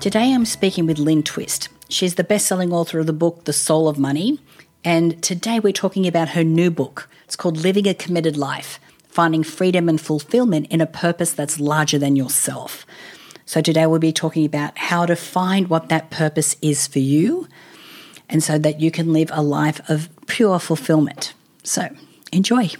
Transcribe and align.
Today 0.00 0.32
I'm 0.32 0.46
speaking 0.46 0.86
with 0.86 0.98
Lynn 0.98 1.22
Twist. 1.22 1.68
She's 1.90 2.14
the 2.14 2.24
best 2.24 2.46
selling 2.46 2.72
author 2.72 3.00
of 3.00 3.06
the 3.06 3.12
book 3.12 3.44
The 3.44 3.52
Soul 3.52 3.86
of 3.86 3.98
Money. 3.98 4.40
And 4.82 5.22
today 5.22 5.60
we're 5.60 5.74
talking 5.74 6.06
about 6.06 6.30
her 6.30 6.42
new 6.42 6.70
book. 6.70 7.06
It's 7.26 7.36
called 7.36 7.58
Living 7.58 7.86
a 7.86 7.92
Committed 7.92 8.34
Life 8.34 8.80
Finding 9.08 9.42
Freedom 9.42 9.90
and 9.90 10.00
Fulfillment 10.00 10.68
in 10.68 10.80
a 10.80 10.86
Purpose 10.86 11.34
That's 11.34 11.60
Larger 11.60 11.98
Than 11.98 12.16
Yourself. 12.16 12.86
So 13.44 13.60
today 13.60 13.84
we'll 13.84 13.98
be 13.98 14.10
talking 14.10 14.46
about 14.46 14.78
how 14.78 15.04
to 15.04 15.14
find 15.14 15.68
what 15.68 15.90
that 15.90 16.10
purpose 16.10 16.56
is 16.62 16.86
for 16.86 17.00
you 17.00 17.46
and 18.30 18.42
so 18.42 18.56
that 18.56 18.80
you 18.80 18.90
can 18.90 19.12
live 19.12 19.28
a 19.34 19.42
life 19.42 19.82
of 19.90 20.08
pure 20.26 20.58
fulfillment. 20.60 21.34
So 21.62 21.90
enjoy. 22.32 22.70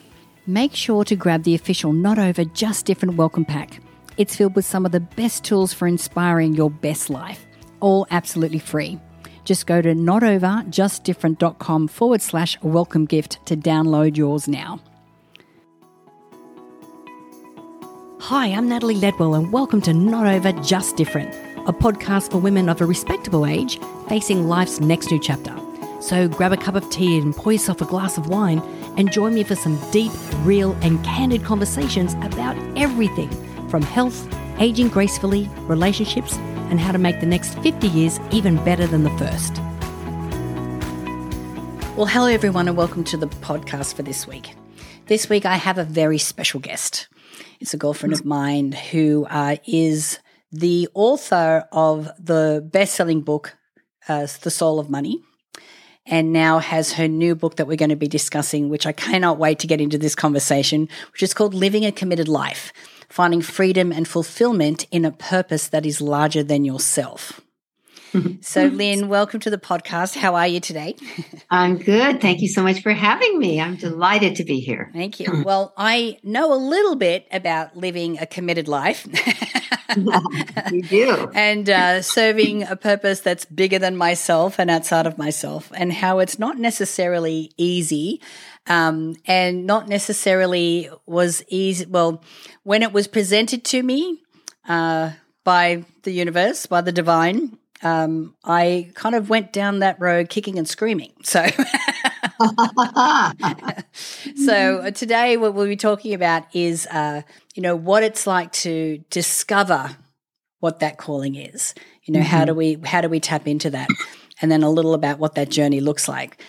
Make 0.46 0.75
sure 0.75 1.05
to 1.05 1.16
grab 1.16 1.43
the 1.43 1.55
official 1.55 1.93
Not 1.93 2.18
Over 2.18 2.45
Just 2.45 2.87
Different 2.87 3.16
welcome 3.16 3.45
pack. 3.45 3.79
It's 4.21 4.37
filled 4.37 4.55
with 4.55 4.66
some 4.66 4.84
of 4.84 4.93
the 4.93 5.00
best 5.00 5.45
tools 5.45 5.73
for 5.73 5.88
inspiring 5.88 6.52
your 6.52 6.70
best 6.70 7.09
life, 7.09 7.47
all 7.80 8.06
absolutely 8.11 8.59
free. 8.59 9.01
Just 9.45 9.66
go 9.66 9.80
to 9.80 9.95
notoverjustdifferent.com 9.95 11.88
forward 11.88 12.20
slash 12.20 12.61
welcome 12.61 13.06
gift 13.06 13.38
to 13.47 13.56
download 13.56 14.19
yours 14.19 14.47
now. 14.47 14.78
Hi, 18.20 18.48
I'm 18.48 18.69
Natalie 18.69 18.97
Ledwell, 18.97 19.38
and 19.38 19.51
welcome 19.55 19.80
to 19.80 19.95
Not 19.95 20.27
Over 20.27 20.52
Just 20.61 20.97
Different, 20.98 21.34
a 21.66 21.73
podcast 21.73 22.30
for 22.30 22.37
women 22.37 22.69
of 22.69 22.83
a 22.83 22.84
respectable 22.84 23.47
age 23.47 23.80
facing 24.06 24.48
life's 24.48 24.80
next 24.80 25.11
new 25.11 25.19
chapter. 25.19 25.56
So 26.02 26.28
grab 26.28 26.52
a 26.52 26.59
cup 26.59 26.75
of 26.75 26.91
tea 26.91 27.16
and 27.16 27.34
pour 27.34 27.52
yourself 27.52 27.80
a 27.80 27.87
glass 27.87 28.19
of 28.19 28.27
wine 28.28 28.59
and 28.98 29.11
join 29.11 29.33
me 29.33 29.45
for 29.45 29.55
some 29.55 29.80
deep, 29.92 30.12
real, 30.42 30.73
and 30.83 31.02
candid 31.06 31.42
conversations 31.42 32.12
about 32.23 32.55
everything 32.77 33.30
from 33.70 33.83
health, 33.83 34.29
aging 34.59 34.88
gracefully, 34.88 35.48
relationships, 35.60 36.37
and 36.70 36.80
how 36.80 36.92
to 36.92 36.98
make 36.98 37.20
the 37.20 37.27
next 37.27 37.58
50 37.61 37.86
years 37.86 38.19
even 38.33 38.56
better 38.64 38.86
than 38.86 39.05
the 39.05 39.11
first. 39.11 39.56
Well, 41.97 42.06
hello, 42.06 42.27
everyone, 42.27 42.67
and 42.67 42.77
welcome 42.77 43.05
to 43.05 43.17
the 43.17 43.28
podcast 43.28 43.95
for 43.95 44.03
this 44.03 44.27
week. 44.27 44.55
This 45.06 45.28
week, 45.28 45.47
I 45.47 45.56
have 45.56 45.78
a 45.78 45.84
very 45.84 46.19
special 46.19 46.61
guest. 46.61 47.08
It's 47.61 47.72
a 47.72 47.78
girlfriend 47.78 48.12
of 48.12 48.25
mine 48.25 48.72
who 48.72 49.27
uh, 49.30 49.56
is 49.67 50.19
the 50.50 50.89
author 50.95 51.64
of 51.73 52.11
the 52.19 52.67
best 52.73 52.95
selling 52.95 53.20
book, 53.20 53.56
uh, 54.08 54.27
The 54.42 54.50
Soul 54.50 54.80
of 54.80 54.91
Money 54.91 55.23
and 56.06 56.33
now 56.33 56.58
has 56.58 56.95
her 56.95 57.06
new 57.06 57.36
book 57.36 57.56
that 57.56 57.69
we're 57.69 57.77
going 57.77 57.91
to 57.91 57.97
be 57.97 58.08
discussing, 58.08 58.69
which 58.69 58.86
I 58.86 58.92
cannot 58.92 59.39
wait 59.39 59.61
to 59.61 59.67
get 59.67 59.80
into 59.80 59.98
this 59.98 60.14
conversation, 60.17 60.89
which 61.12 61.23
is 61.23 61.34
called 61.34 61.55
Living 61.55 61.84
a 61.84 61.92
Committed 61.92 62.27
Life 62.27 62.73
Finding 63.11 63.42
Freedom 63.42 63.91
and 63.91 64.06
Fulfillment 64.06 64.86
in 64.92 65.05
a 65.05 65.11
Purpose 65.11 65.66
That 65.66 65.84
Is 65.84 66.00
Larger 66.00 66.44
Than 66.44 66.64
Yourself. 66.64 67.41
so, 68.41 68.67
Lynn, 68.67 69.08
welcome 69.08 69.41
to 69.41 69.50
the 69.50 69.58
podcast. 69.58 70.17
How 70.17 70.36
are 70.36 70.47
you 70.47 70.61
today? 70.61 70.94
I'm 71.50 71.77
good. 71.78 72.20
Thank 72.20 72.41
you 72.41 72.47
so 72.47 72.62
much 72.62 72.83
for 72.83 72.92
having 72.92 73.36
me. 73.36 73.61
I'm 73.61 73.75
delighted 73.75 74.36
to 74.36 74.44
be 74.44 74.61
here. 74.61 74.91
Thank 74.92 75.19
you. 75.19 75.42
Well, 75.50 75.72
I 75.77 76.19
know 76.22 76.52
a 76.52 76.55
little 76.55 76.94
bit 76.94 77.27
about 77.33 77.77
living 77.77 78.19
a 78.19 78.27
committed 78.27 78.69
life. 78.69 79.08
you 79.97 80.83
do. 80.83 81.30
and 81.34 81.69
uh, 81.69 82.02
serving 82.02 82.62
a 82.62 82.77
purpose 82.77 83.20
that's 83.20 83.45
bigger 83.45 83.80
than 83.80 83.97
myself 83.97 84.61
and 84.61 84.70
outside 84.70 85.06
of 85.06 85.19
myself, 85.19 85.72
and 85.74 85.92
how 85.92 86.20
it's 86.20 86.39
not 86.39 86.58
necessarily 86.58 87.50
easy. 87.56 88.20
Um, 88.67 89.17
and 89.27 89.67
not 89.67 89.89
necessarily 89.89 90.91
was 91.06 91.42
easy. 91.48 91.86
Well, 91.86 92.22
when 92.62 92.83
it 92.83 92.92
was 92.92 93.06
presented 93.06 93.64
to 93.66 93.83
me 93.83 94.22
uh, 94.69 95.12
by 95.44 95.84
the 96.03 96.12
universe, 96.12 96.67
by 96.67 96.80
the 96.80 96.92
divine, 96.92 97.58
um, 97.83 98.34
I 98.44 98.91
kind 98.94 99.14
of 99.14 99.30
went 99.30 99.52
down 99.52 99.78
that 99.78 100.00
road 100.00 100.28
kicking 100.28 100.58
and 100.58 100.69
screaming. 100.69 101.12
So, 101.22 101.46
so 104.45 104.79
uh, 104.79 104.90
today 104.90 105.39
what 105.39 105.55
we'll 105.55 105.67
be 105.67 105.77
talking 105.77 106.12
about 106.12 106.45
is, 106.55 106.86
uh, 106.89 107.23
you 107.55 107.62
know, 107.62 107.77
what 107.77 108.02
it's 108.02 108.27
like 108.27 108.52
to 108.52 109.02
discover 109.08 109.96
what 110.58 110.80
that 110.80 110.98
calling 110.98 111.36
is. 111.36 111.74
You 112.05 112.14
know, 112.14 112.20
mm-hmm. 112.20 112.29
how 112.29 112.45
do 112.45 112.55
we 112.55 112.77
how 112.85 113.01
do 113.01 113.08
we 113.08 113.20
tap 113.20 113.48
into 113.48 113.70
that, 113.70 113.89
and 114.42 114.51
then 114.51 114.62
a 114.62 114.70
little 114.70 114.95
about 114.95 115.18
what 115.18 115.35
that 115.36 115.48
journey 115.48 115.80
looks 115.80 116.08
like. 116.08 116.42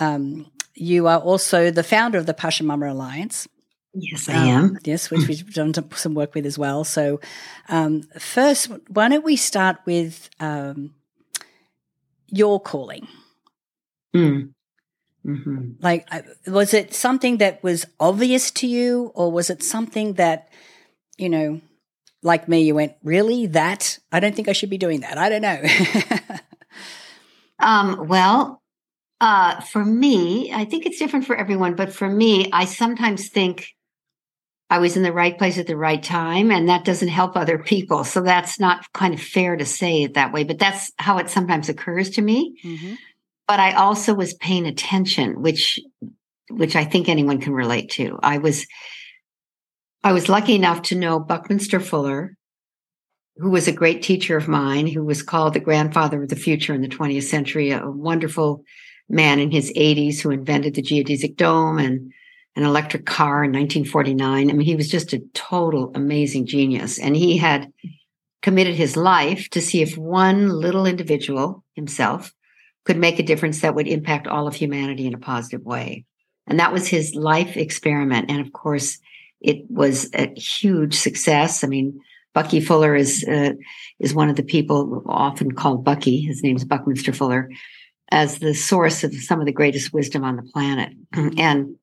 Um, 0.00 0.50
you 0.74 1.06
are 1.06 1.18
also 1.18 1.70
the 1.70 1.82
founder 1.82 2.18
of 2.18 2.26
the 2.26 2.34
Pachamama 2.34 2.90
Alliance. 2.90 3.48
Yes, 4.00 4.28
I 4.28 4.46
am. 4.46 4.64
Um, 4.64 4.78
yes, 4.84 5.10
which 5.10 5.26
we've 5.26 5.52
done 5.52 5.74
some 5.94 6.14
work 6.14 6.34
with 6.34 6.46
as 6.46 6.56
well. 6.56 6.84
So, 6.84 7.20
um, 7.68 8.02
first, 8.18 8.70
why 8.88 9.08
don't 9.08 9.24
we 9.24 9.34
start 9.34 9.78
with 9.86 10.30
um, 10.38 10.94
your 12.28 12.60
calling? 12.60 13.08
Mm. 14.14 14.52
Mm-hmm. 15.26 15.72
Like, 15.80 16.08
was 16.46 16.74
it 16.74 16.94
something 16.94 17.38
that 17.38 17.62
was 17.62 17.86
obvious 17.98 18.52
to 18.52 18.68
you, 18.68 19.10
or 19.14 19.32
was 19.32 19.50
it 19.50 19.62
something 19.64 20.14
that, 20.14 20.48
you 21.16 21.28
know, 21.28 21.60
like 22.22 22.48
me, 22.48 22.60
you 22.62 22.76
went, 22.76 22.94
really? 23.02 23.46
That? 23.46 23.98
I 24.12 24.20
don't 24.20 24.34
think 24.34 24.48
I 24.48 24.52
should 24.52 24.70
be 24.70 24.78
doing 24.78 25.00
that. 25.00 25.18
I 25.18 25.28
don't 25.28 25.42
know. 25.42 25.62
um, 27.58 28.06
well, 28.06 28.62
uh, 29.20 29.60
for 29.60 29.84
me, 29.84 30.52
I 30.52 30.64
think 30.64 30.86
it's 30.86 30.98
different 30.98 31.26
for 31.26 31.34
everyone, 31.34 31.74
but 31.74 31.92
for 31.92 32.08
me, 32.08 32.48
I 32.52 32.64
sometimes 32.64 33.28
think 33.28 33.74
I 34.70 34.78
was 34.78 34.96
in 34.96 35.02
the 35.02 35.12
right 35.12 35.36
place 35.36 35.58
at 35.58 35.66
the 35.66 35.76
right 35.76 36.02
time, 36.02 36.50
and 36.50 36.68
that 36.68 36.84
doesn't 36.84 37.08
help 37.08 37.36
other 37.36 37.58
people. 37.58 38.04
So 38.04 38.20
that's 38.20 38.60
not 38.60 38.92
kind 38.92 39.14
of 39.14 39.20
fair 39.20 39.56
to 39.56 39.64
say 39.64 40.02
it 40.02 40.14
that 40.14 40.32
way, 40.32 40.44
but 40.44 40.58
that's 40.58 40.92
how 40.98 41.18
it 41.18 41.30
sometimes 41.30 41.68
occurs 41.68 42.10
to 42.10 42.22
me. 42.22 42.58
Mm-hmm 42.62 42.94
but 43.48 43.58
I 43.58 43.72
also 43.72 44.14
was 44.14 44.34
paying 44.34 44.66
attention, 44.66 45.40
which 45.40 45.80
which 46.50 46.76
I 46.76 46.84
think 46.84 47.08
anyone 47.08 47.40
can 47.40 47.54
relate 47.54 47.90
to. 47.92 48.20
I 48.22 48.38
was 48.38 48.66
I 50.04 50.12
was 50.12 50.28
lucky 50.28 50.54
enough 50.54 50.82
to 50.82 50.94
know 50.94 51.18
Buckminster 51.18 51.80
Fuller, 51.80 52.36
who 53.38 53.50
was 53.50 53.66
a 53.66 53.72
great 53.72 54.02
teacher 54.02 54.36
of 54.36 54.46
mine, 54.46 54.86
who 54.86 55.02
was 55.02 55.22
called 55.22 55.54
the 55.54 55.60
grandfather 55.60 56.22
of 56.22 56.28
the 56.28 56.36
future 56.36 56.74
in 56.74 56.82
the 56.82 56.88
20th 56.88 57.24
century, 57.24 57.72
a 57.72 57.90
wonderful 57.90 58.62
man 59.08 59.40
in 59.40 59.50
his 59.50 59.72
80s 59.72 60.20
who 60.20 60.30
invented 60.30 60.74
the 60.74 60.82
geodesic 60.82 61.36
dome 61.36 61.78
and 61.78 62.12
an 62.56 62.64
electric 62.64 63.06
car 63.06 63.44
in 63.44 63.52
1949. 63.52 64.50
I 64.50 64.52
mean, 64.52 64.66
he 64.66 64.76
was 64.76 64.90
just 64.90 65.12
a 65.12 65.22
total 65.34 65.92
amazing 65.94 66.46
genius. 66.46 66.98
And 66.98 67.16
he 67.16 67.36
had 67.36 67.72
committed 68.42 68.74
his 68.74 68.96
life 68.96 69.48
to 69.50 69.60
see 69.60 69.82
if 69.82 69.96
one 69.96 70.48
little 70.48 70.86
individual, 70.86 71.64
himself, 71.74 72.32
could 72.84 72.96
make 72.96 73.18
a 73.18 73.24
difference 73.24 73.60
that 73.60 73.74
would 73.74 73.86
impact 73.86 74.26
all 74.26 74.46
of 74.46 74.54
humanity 74.54 75.06
in 75.06 75.14
a 75.14 75.18
positive 75.18 75.64
way. 75.64 76.04
And 76.46 76.58
that 76.58 76.72
was 76.72 76.88
his 76.88 77.14
life 77.14 77.56
experiment. 77.56 78.30
And 78.30 78.40
of 78.40 78.52
course, 78.52 78.98
it 79.40 79.70
was 79.70 80.08
a 80.14 80.34
huge 80.34 80.94
success. 80.94 81.62
I 81.62 81.66
mean, 81.66 82.00
Bucky 82.34 82.60
Fuller 82.60 82.94
is 82.94 83.24
uh, 83.24 83.52
is 83.98 84.14
one 84.14 84.30
of 84.30 84.36
the 84.36 84.42
people 84.42 85.02
often 85.06 85.52
called 85.52 85.84
Bucky. 85.84 86.20
His 86.20 86.42
name 86.42 86.56
is 86.56 86.64
Buckminster 86.64 87.12
Fuller, 87.12 87.50
as 88.10 88.38
the 88.38 88.54
source 88.54 89.04
of 89.04 89.14
some 89.14 89.40
of 89.40 89.46
the 89.46 89.52
greatest 89.52 89.92
wisdom 89.92 90.24
on 90.24 90.36
the 90.36 90.42
planet. 90.42 90.92
and 91.12 91.76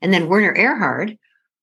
and 0.00 0.12
then 0.12 0.28
Werner 0.28 0.54
Erhard, 0.54 1.18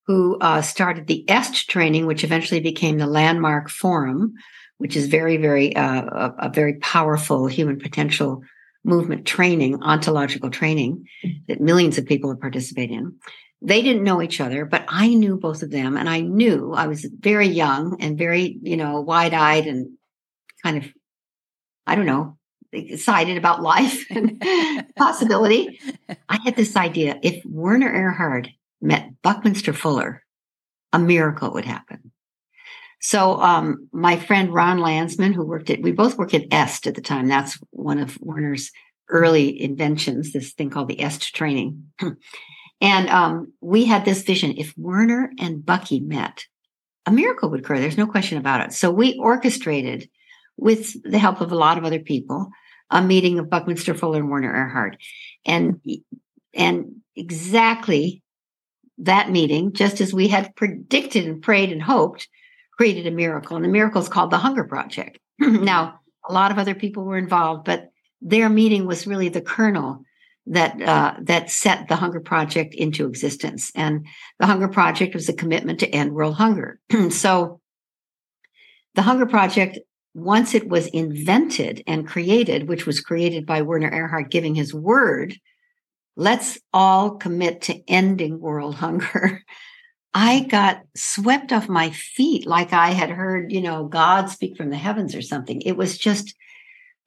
who 0.07 0.37
uh, 0.39 0.61
started 0.61 1.07
the 1.07 1.27
EST 1.29 1.67
training, 1.67 2.05
which 2.05 2.23
eventually 2.23 2.59
became 2.59 2.97
the 2.97 3.07
Landmark 3.07 3.69
Forum, 3.69 4.33
which 4.77 4.95
is 4.95 5.07
very, 5.07 5.37
very 5.37 5.75
uh, 5.75 6.01
a, 6.03 6.35
a, 6.39 6.49
very 6.49 6.75
powerful 6.75 7.47
human 7.47 7.79
potential 7.79 8.41
movement 8.83 9.25
training, 9.25 9.81
ontological 9.81 10.49
training 10.49 11.05
that 11.47 11.61
millions 11.61 11.97
of 11.97 12.05
people 12.05 12.29
are 12.29 12.35
participating 12.35 12.99
in. 12.99 13.15
They 13.61 13.81
didn't 13.81 14.03
know 14.03 14.21
each 14.21 14.39
other, 14.39 14.65
but 14.65 14.85
I 14.87 15.13
knew 15.13 15.37
both 15.37 15.63
of 15.63 15.71
them, 15.71 15.97
and 15.97 16.07
I 16.07 16.19
knew 16.19 16.73
I 16.73 16.87
was 16.87 17.05
very 17.05 17.47
young 17.47 17.97
and 17.99 18.17
very, 18.17 18.59
you 18.61 18.77
know, 18.77 19.01
wide-eyed 19.01 19.65
and 19.65 19.97
kind 20.61 20.77
of, 20.77 20.85
I 21.87 21.95
don't 21.95 22.05
know, 22.05 22.37
excited 22.75 23.37
about 23.37 23.61
life 23.61 24.05
and 24.09 24.43
possibility. 24.95 25.79
I 26.29 26.39
had 26.43 26.55
this 26.55 26.75
idea: 26.75 27.19
if 27.23 27.43
Werner 27.45 27.91
Erhard 27.91 28.49
met 28.81 29.21
Buckminster 29.21 29.73
Fuller, 29.73 30.23
a 30.93 30.99
miracle 30.99 31.51
would 31.53 31.65
happen. 31.65 32.11
So 33.01 33.39
um, 33.39 33.87
my 33.91 34.17
friend 34.17 34.53
Ron 34.53 34.79
Landsman, 34.79 35.33
who 35.33 35.45
worked 35.45 35.69
at, 35.69 35.81
we 35.81 35.91
both 35.91 36.17
worked 36.17 36.33
at 36.33 36.51
EST 36.51 36.87
at 36.87 36.95
the 36.95 37.01
time. 37.01 37.27
That's 37.27 37.59
one 37.69 37.99
of 37.99 38.17
Werner's 38.19 38.71
early 39.09 39.61
inventions, 39.61 40.33
this 40.33 40.53
thing 40.53 40.71
called 40.71 40.87
the 40.87 40.99
EST 40.99 41.33
training. 41.33 41.91
and 42.81 43.09
um, 43.09 43.53
we 43.61 43.85
had 43.85 44.05
this 44.05 44.23
vision: 44.23 44.55
if 44.57 44.73
Werner 44.77 45.31
and 45.39 45.65
Bucky 45.65 45.99
met, 45.99 46.45
a 47.05 47.11
miracle 47.11 47.49
would 47.49 47.59
occur. 47.59 47.79
There's 47.79 47.97
no 47.97 48.07
question 48.07 48.37
about 48.37 48.61
it. 48.61 48.73
So 48.73 48.89
we 48.91 49.17
orchestrated, 49.19 50.09
with 50.57 51.01
the 51.03 51.19
help 51.19 51.41
of 51.41 51.51
a 51.51 51.55
lot 51.55 51.77
of 51.77 51.83
other 51.83 51.99
people, 51.99 52.49
a 52.89 53.01
meeting 53.01 53.39
of 53.39 53.49
Buckminster 53.49 53.93
Fuller 53.93 54.19
and 54.19 54.29
Werner 54.29 54.53
Erhard, 54.53 54.97
and 55.45 55.81
and 56.53 56.95
exactly 57.15 58.21
that 58.99 59.29
meeting, 59.29 59.73
just 59.73 60.01
as 60.01 60.13
we 60.13 60.27
had 60.27 60.55
predicted 60.55 61.25
and 61.25 61.41
prayed 61.41 61.71
and 61.71 61.81
hoped, 61.81 62.27
created 62.77 63.07
a 63.07 63.11
miracle. 63.11 63.55
And 63.55 63.65
the 63.65 63.69
miracle 63.69 64.01
is 64.01 64.09
called 64.09 64.31
the 64.31 64.37
Hunger 64.37 64.63
Project. 64.63 65.19
now, 65.39 65.99
a 66.27 66.33
lot 66.33 66.51
of 66.51 66.57
other 66.57 66.75
people 66.75 67.03
were 67.03 67.17
involved, 67.17 67.65
but 67.65 67.89
their 68.21 68.49
meeting 68.49 68.85
was 68.85 69.07
really 69.07 69.29
the 69.29 69.41
kernel 69.41 70.03
that 70.47 70.79
uh, 70.81 71.15
that 71.21 71.49
set 71.49 71.87
the 71.87 71.95
Hunger 71.95 72.19
Project 72.19 72.73
into 72.75 73.07
existence. 73.07 73.71
And 73.75 74.05
the 74.39 74.45
Hunger 74.45 74.67
Project 74.67 75.13
was 75.13 75.27
a 75.27 75.33
commitment 75.33 75.79
to 75.79 75.89
end 75.89 76.13
world 76.13 76.35
hunger. 76.35 76.79
so, 77.09 77.59
the 78.93 79.01
Hunger 79.01 79.25
Project, 79.25 79.79
once 80.15 80.55
it 80.55 80.69
was 80.69 80.87
invented 80.87 81.83
and 81.85 82.07
created, 82.07 82.69
which 82.69 82.85
was 82.85 83.01
created 83.01 83.45
by 83.45 83.61
Werner 83.61 83.91
Erhard 83.91 84.31
giving 84.31 84.55
his 84.55 84.73
word, 84.73 85.35
let's 86.15 86.57
all 86.73 87.17
commit 87.17 87.61
to 87.63 87.81
ending 87.87 88.39
world 88.39 88.75
hunger. 88.75 89.43
I 90.13 90.45
got 90.49 90.83
swept 90.95 91.51
off 91.51 91.67
my 91.67 91.89
feet 91.89 92.47
like 92.47 92.71
I 92.71 92.91
had 92.91 93.09
heard, 93.09 93.51
you 93.51 93.59
know, 93.59 93.83
God 93.85 94.29
speak 94.29 94.55
from 94.55 94.69
the 94.69 94.77
heavens 94.77 95.13
or 95.13 95.21
something. 95.21 95.61
It 95.61 95.75
was 95.75 95.97
just, 95.97 96.33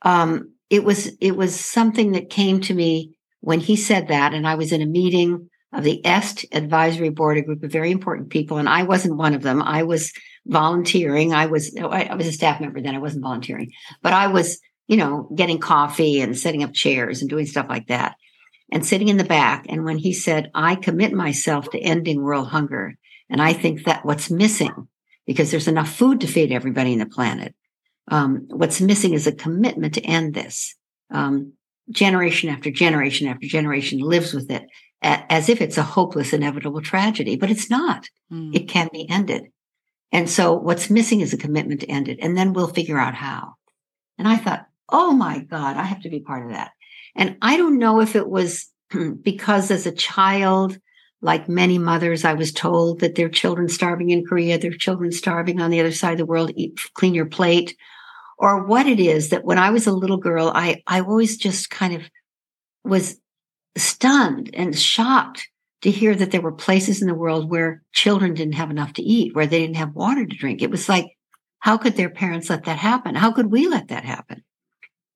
um, 0.02 0.52
it 0.68 0.84
was, 0.84 1.16
it 1.18 1.34
was 1.34 1.58
something 1.58 2.12
that 2.12 2.28
came 2.28 2.60
to 2.60 2.74
me 2.74 3.16
when 3.40 3.60
he 3.60 3.76
said 3.76 4.08
that. 4.08 4.34
And 4.34 4.46
I 4.46 4.56
was 4.56 4.72
in 4.72 4.82
a 4.82 4.86
meeting 4.86 5.48
of 5.72 5.84
the 5.84 6.04
EST 6.04 6.44
advisory 6.52 7.08
board, 7.08 7.38
a 7.38 7.42
group 7.42 7.62
of 7.62 7.72
very 7.72 7.90
important 7.90 8.28
people. 8.28 8.58
And 8.58 8.68
I 8.68 8.82
wasn't 8.82 9.16
one 9.16 9.32
of 9.32 9.42
them. 9.42 9.62
I 9.62 9.84
was 9.84 10.12
volunteering. 10.48 11.32
I 11.32 11.46
was, 11.46 11.76
I 11.76 12.14
was 12.14 12.26
a 12.26 12.32
staff 12.32 12.60
member 12.60 12.80
then. 12.80 12.94
I 12.94 12.98
wasn't 13.00 13.22
volunteering, 13.22 13.72
but 14.02 14.12
I 14.12 14.26
was, 14.26 14.58
you 14.86 14.96
know, 14.96 15.28
getting 15.34 15.58
coffee 15.58 16.20
and 16.20 16.36
setting 16.36 16.64
up 16.64 16.72
chairs 16.72 17.20
and 17.20 17.30
doing 17.30 17.46
stuff 17.46 17.66
like 17.68 17.86
that 17.88 18.16
and 18.72 18.84
sitting 18.84 19.08
in 19.08 19.18
the 19.18 19.24
back. 19.24 19.66
And 19.68 19.84
when 19.84 19.98
he 19.98 20.12
said, 20.12 20.50
I 20.54 20.74
commit 20.74 21.12
myself 21.12 21.70
to 21.70 21.78
ending 21.78 22.22
world 22.22 22.48
hunger, 22.48 22.96
and 23.30 23.42
I 23.42 23.52
think 23.52 23.84
that 23.84 24.04
what's 24.04 24.30
missing, 24.30 24.88
because 25.26 25.50
there's 25.50 25.68
enough 25.68 25.90
food 25.90 26.20
to 26.22 26.26
feed 26.26 26.52
everybody 26.52 26.92
in 26.92 26.98
the 26.98 27.06
planet, 27.06 27.54
um, 28.10 28.46
what's 28.48 28.80
missing 28.80 29.12
is 29.12 29.26
a 29.26 29.32
commitment 29.32 29.94
to 29.94 30.00
end 30.02 30.34
this. 30.34 30.74
Um, 31.10 31.52
generation 31.90 32.50
after 32.50 32.70
generation 32.70 33.28
after 33.28 33.46
generation 33.46 33.98
lives 33.98 34.34
with 34.34 34.50
it 34.50 34.66
as 35.02 35.48
if 35.48 35.60
it's 35.60 35.78
a 35.78 35.82
hopeless, 35.82 36.32
inevitable 36.32 36.82
tragedy, 36.82 37.36
but 37.36 37.50
it's 37.50 37.70
not. 37.70 38.08
Mm. 38.32 38.54
It 38.54 38.68
can 38.68 38.88
be 38.92 39.08
ended. 39.08 39.48
And 40.12 40.28
so 40.28 40.54
what's 40.54 40.90
missing 40.90 41.20
is 41.20 41.32
a 41.32 41.38
commitment 41.38 41.80
to 41.80 41.90
end 41.90 42.08
it. 42.08 42.18
And 42.20 42.36
then 42.36 42.52
we'll 42.52 42.68
figure 42.68 42.98
out 42.98 43.14
how. 43.14 43.54
And 44.16 44.26
I 44.26 44.36
thought, 44.36 44.66
oh 44.88 45.12
my 45.12 45.40
God, 45.40 45.76
I 45.76 45.82
have 45.82 46.02
to 46.02 46.10
be 46.10 46.20
part 46.20 46.46
of 46.46 46.52
that. 46.52 46.72
And 47.14 47.36
I 47.42 47.56
don't 47.56 47.78
know 47.78 48.00
if 48.00 48.16
it 48.16 48.28
was 48.28 48.70
because 49.22 49.70
as 49.70 49.86
a 49.86 49.92
child, 49.92 50.78
like 51.20 51.48
many 51.48 51.78
mothers, 51.78 52.24
I 52.24 52.34
was 52.34 52.52
told 52.52 53.00
that 53.00 53.16
their 53.16 53.28
children 53.28 53.68
starving 53.68 54.10
in 54.10 54.24
Korea, 54.24 54.58
their 54.58 54.72
children 54.72 55.12
starving 55.12 55.60
on 55.60 55.70
the 55.70 55.80
other 55.80 55.92
side 55.92 56.12
of 56.12 56.18
the 56.18 56.26
world, 56.26 56.52
eat, 56.54 56.78
clean 56.94 57.14
your 57.14 57.26
plate, 57.26 57.76
or 58.38 58.64
what 58.64 58.86
it 58.86 59.00
is 59.00 59.30
that 59.30 59.44
when 59.44 59.58
I 59.58 59.70
was 59.70 59.86
a 59.86 59.92
little 59.92 60.16
girl, 60.16 60.52
I, 60.54 60.82
I 60.86 61.00
always 61.00 61.36
just 61.36 61.70
kind 61.70 61.94
of 61.94 62.02
was 62.84 63.20
stunned 63.76 64.50
and 64.54 64.78
shocked 64.78 65.48
to 65.82 65.90
hear 65.90 66.14
that 66.14 66.30
there 66.30 66.40
were 66.40 66.52
places 66.52 67.00
in 67.00 67.08
the 67.08 67.14
world 67.14 67.50
where 67.50 67.82
children 67.92 68.34
didn't 68.34 68.54
have 68.54 68.70
enough 68.70 68.92
to 68.94 69.02
eat, 69.02 69.34
where 69.34 69.46
they 69.46 69.60
didn't 69.60 69.76
have 69.76 69.94
water 69.94 70.26
to 70.26 70.36
drink. 70.36 70.60
It 70.60 70.70
was 70.70 70.88
like, 70.88 71.06
how 71.60 71.76
could 71.76 71.96
their 71.96 72.10
parents 72.10 72.50
let 72.50 72.64
that 72.64 72.78
happen? 72.78 73.14
How 73.14 73.32
could 73.32 73.50
we 73.50 73.68
let 73.68 73.88
that 73.88 74.04
happen? 74.04 74.44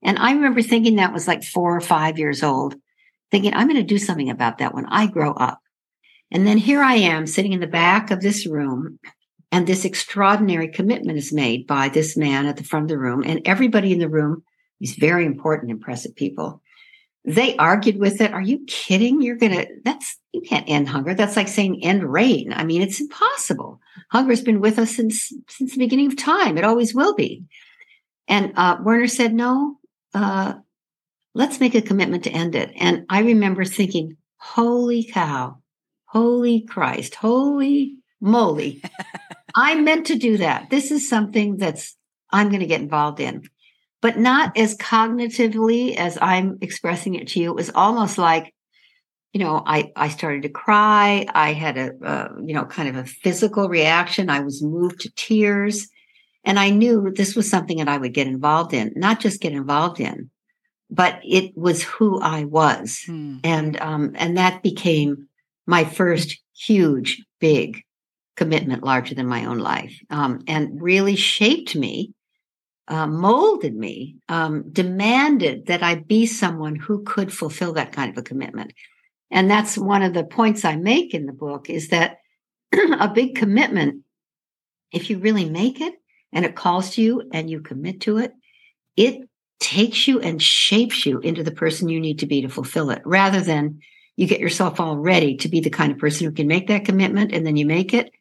And 0.03 0.19
I 0.19 0.32
remember 0.32 0.62
thinking 0.62 0.97
that 0.97 1.12
was 1.12 1.29
like 1.29 1.44
four 1.44 1.76
or 1.76 1.81
five 1.81 2.19
years 2.19 2.43
old, 2.43 2.75
thinking, 3.31 3.55
I'm 3.55 3.69
going 3.69 3.76
to 3.76 3.82
do 3.82 3.99
something 3.99 4.31
about 4.31 4.59
that 4.59 4.75
when 4.75 4.87
I 4.87 5.06
grow 5.06 5.32
up. 5.32 5.61
And 6.31 6.47
then 6.47 6.59
here 6.59 6.82
I 6.82 6.94
am 6.94 7.26
sitting 7.26 7.53
in 7.53 7.61
the 7.61 7.67
back 7.67 8.11
of 8.11 8.20
this 8.20 8.47
room, 8.47 8.99
and 9.50 9.67
this 9.67 9.85
extraordinary 9.85 10.69
commitment 10.69 11.19
is 11.19 11.32
made 11.32 11.67
by 11.67 11.88
this 11.88 12.17
man 12.17 12.47
at 12.47 12.56
the 12.56 12.64
front 12.64 12.85
of 12.85 12.88
the 12.88 12.99
room. 12.99 13.23
And 13.25 13.43
everybody 13.44 13.93
in 13.93 13.99
the 13.99 14.09
room, 14.09 14.43
these 14.81 14.94
very 14.94 15.26
important, 15.26 15.70
impressive 15.70 16.17
people, 16.17 16.62
they 17.24 17.56
argued 17.56 17.98
with 17.98 18.20
it. 18.20 18.32
Are 18.32 18.42
you 18.42 18.64
kidding? 18.66 19.22
You're 19.22 19.36
going 19.36 19.52
to, 19.52 19.66
that's, 19.84 20.16
you 20.32 20.40
can't 20.40 20.69
end 20.69 20.88
hunger. 20.88 21.14
That's 21.14 21.36
like 21.36 21.48
saying 21.48 21.84
end 21.84 22.10
rain. 22.10 22.52
I 22.52 22.64
mean, 22.64 22.82
it's 22.82 23.00
impossible. 23.00 23.80
Hunger 24.10 24.30
has 24.30 24.42
been 24.42 24.60
with 24.60 24.78
us 24.78 24.96
since, 24.96 25.32
since 25.48 25.72
the 25.72 25.78
beginning 25.78 26.08
of 26.08 26.16
time. 26.16 26.58
It 26.58 26.64
always 26.64 26.94
will 26.94 27.14
be. 27.14 27.44
And 28.26 28.52
uh, 28.56 28.78
Werner 28.82 29.06
said, 29.06 29.34
no, 29.34 29.78
uh, 30.14 30.54
let's 31.34 31.60
make 31.60 31.74
a 31.74 31.82
commitment 31.82 32.24
to 32.24 32.30
end 32.30 32.54
it. 32.54 32.72
And 32.76 33.04
I 33.08 33.20
remember 33.20 33.64
thinking, 33.64 34.16
holy 34.36 35.04
cow, 35.04 35.58
holy 36.06 36.62
Christ, 36.62 37.14
holy 37.14 37.96
moly. 38.20 38.82
I 39.54 39.75
meant 39.76 40.06
to 40.06 40.16
do 40.16 40.38
that. 40.38 40.70
This 40.70 40.90
is 40.90 41.08
something 41.08 41.56
that's 41.56 41.96
I'm 42.30 42.48
going 42.48 42.60
to 42.60 42.66
get 42.66 42.80
involved 42.80 43.20
in, 43.20 43.42
but 44.02 44.19
not 44.19 44.54
as 44.58 44.76
cognitively 44.76 45.96
as 45.96 46.19
I'm 46.20 46.58
expressing 46.60 47.14
it 47.14 47.28
to 47.28 47.40
you. 47.40 47.50
It 47.50 47.56
was 47.56 47.70
almost 47.70 48.19
like, 48.19 48.52
you 49.32 49.43
know, 49.43 49.62
I, 49.64 49.90
I 49.96 50.08
started 50.08 50.43
to 50.43 50.50
cry. 50.50 51.25
I 51.32 51.54
had 51.54 51.78
a, 51.78 51.93
uh, 52.04 52.28
you 52.44 52.52
know, 52.52 52.66
kind 52.66 52.88
of 52.90 52.96
a 52.96 53.06
physical 53.06 53.69
reaction. 53.70 54.28
I 54.28 54.40
was 54.40 54.62
moved 54.62 55.00
to 55.00 55.12
tears. 55.14 55.88
And 56.44 56.58
I 56.58 56.70
knew 56.70 57.12
this 57.14 57.37
was 57.37 57.49
something 57.49 57.78
that 57.78 57.88
I 57.88 57.96
would 57.96 58.12
get 58.12 58.26
involved 58.26 58.75
in, 58.75 58.93
not 58.96 59.20
just 59.20 59.40
get 59.40 59.52
involved 59.52 60.00
in, 60.00 60.28
but 60.90 61.20
it 61.22 61.56
was 61.56 61.84
who 61.84 62.20
I 62.20 62.44
was. 62.44 63.00
Hmm. 63.06 63.37
And, 63.44 63.81
um, 63.81 64.12
and 64.16 64.37
that 64.37 64.62
became 64.62 65.28
my 65.66 65.84
first 65.84 66.38
huge, 66.54 67.25
big 67.38 67.82
commitment 68.37 68.82
larger 68.82 69.14
than 69.14 69.26
my 69.26 69.44
own 69.44 69.58
life, 69.58 69.94
um, 70.10 70.40
and 70.49 70.82
really 70.82 71.14
shaped 71.14 71.76
me, 71.76 72.12
uh, 72.88 73.06
molded 73.06 73.75
me, 73.75 74.17
um, 74.29 74.70
demanded 74.70 75.67
that 75.67 75.82
I 75.82 75.96
be 75.96 76.26
someone 76.26 76.76
who 76.76 77.02
could 77.05 77.32
fulfill 77.32 77.73
that 77.75 77.93
kind 77.93 78.11
of 78.11 78.19
a 78.19 78.23
commitment. 78.23 78.73
And 79.31 79.50
that's 79.50 79.79
one 79.79 80.02
of 80.02 80.14
the 80.14 80.25
points 80.25 80.64
I 80.64 80.76
make 80.76 81.14
in 81.14 81.26
the 81.26 81.32
book 81.32 81.70
is 81.70 81.88
that 81.88 82.19
a 82.73 83.08
big 83.08 83.34
commitment, 83.34 84.02
if 84.93 85.11
you 85.11 85.19
really 85.19 85.49
make 85.49 85.81
it, 85.81 85.94
and 86.32 86.44
it 86.44 86.56
calls 86.56 86.94
to 86.94 87.02
you 87.02 87.29
and 87.32 87.49
you 87.49 87.61
commit 87.61 88.00
to 88.02 88.19
it, 88.19 88.32
it 88.96 89.28
takes 89.61 90.08
you 90.08 90.19
and 90.20 90.43
shapes 90.43 91.06
you 91.06 91.19
into 91.20 91.43
the 91.43 91.52
person 91.52 91.88
you 91.88 92.00
need 92.00 92.19
to 92.19 92.26
be 92.26 92.43
to 92.43 92.49
fulfill 92.49 92.90
it 92.90 93.02
rather 93.05 93.40
than 93.40 93.81
you 94.17 94.26
get 94.26 94.40
yourself 94.40 94.81
all 94.81 94.96
ready 94.96 95.37
to 95.37 95.49
be 95.49 95.61
the 95.61 95.70
kind 95.70 95.93
of 95.93 95.99
person 95.99 96.26
who 96.26 96.32
can 96.32 96.46
make 96.46 96.69
that 96.69 96.85
commitment 96.85 97.32
and 97.32 97.46
then 97.46 97.56
you 97.56 97.64
make 97.64 97.94
it. 97.94 98.12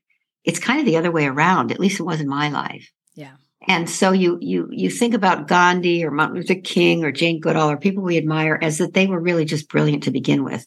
It's 0.43 0.59
kind 0.59 0.79
of 0.79 0.85
the 0.85 0.97
other 0.97 1.11
way 1.11 1.25
around. 1.25 1.71
At 1.71 1.79
least 1.79 1.99
it 1.99 2.03
was 2.03 2.21
in 2.21 2.27
my 2.27 2.49
life. 2.49 2.91
Yeah. 3.15 3.35
And 3.67 3.89
so 3.89 4.11
you 4.11 4.37
you 4.41 4.67
you 4.71 4.89
think 4.89 5.13
about 5.13 5.47
Gandhi 5.47 6.03
or 6.03 6.11
Martin 6.11 6.37
Luther 6.37 6.55
King 6.55 7.03
or 7.03 7.11
Jane 7.11 7.39
Goodall 7.39 7.69
or 7.69 7.77
people 7.77 8.03
we 8.03 8.17
admire 8.17 8.57
as 8.61 8.79
that 8.79 8.93
they 8.93 9.07
were 9.07 9.19
really 9.19 9.45
just 9.45 9.69
brilliant 9.69 10.03
to 10.03 10.11
begin 10.11 10.43
with. 10.43 10.65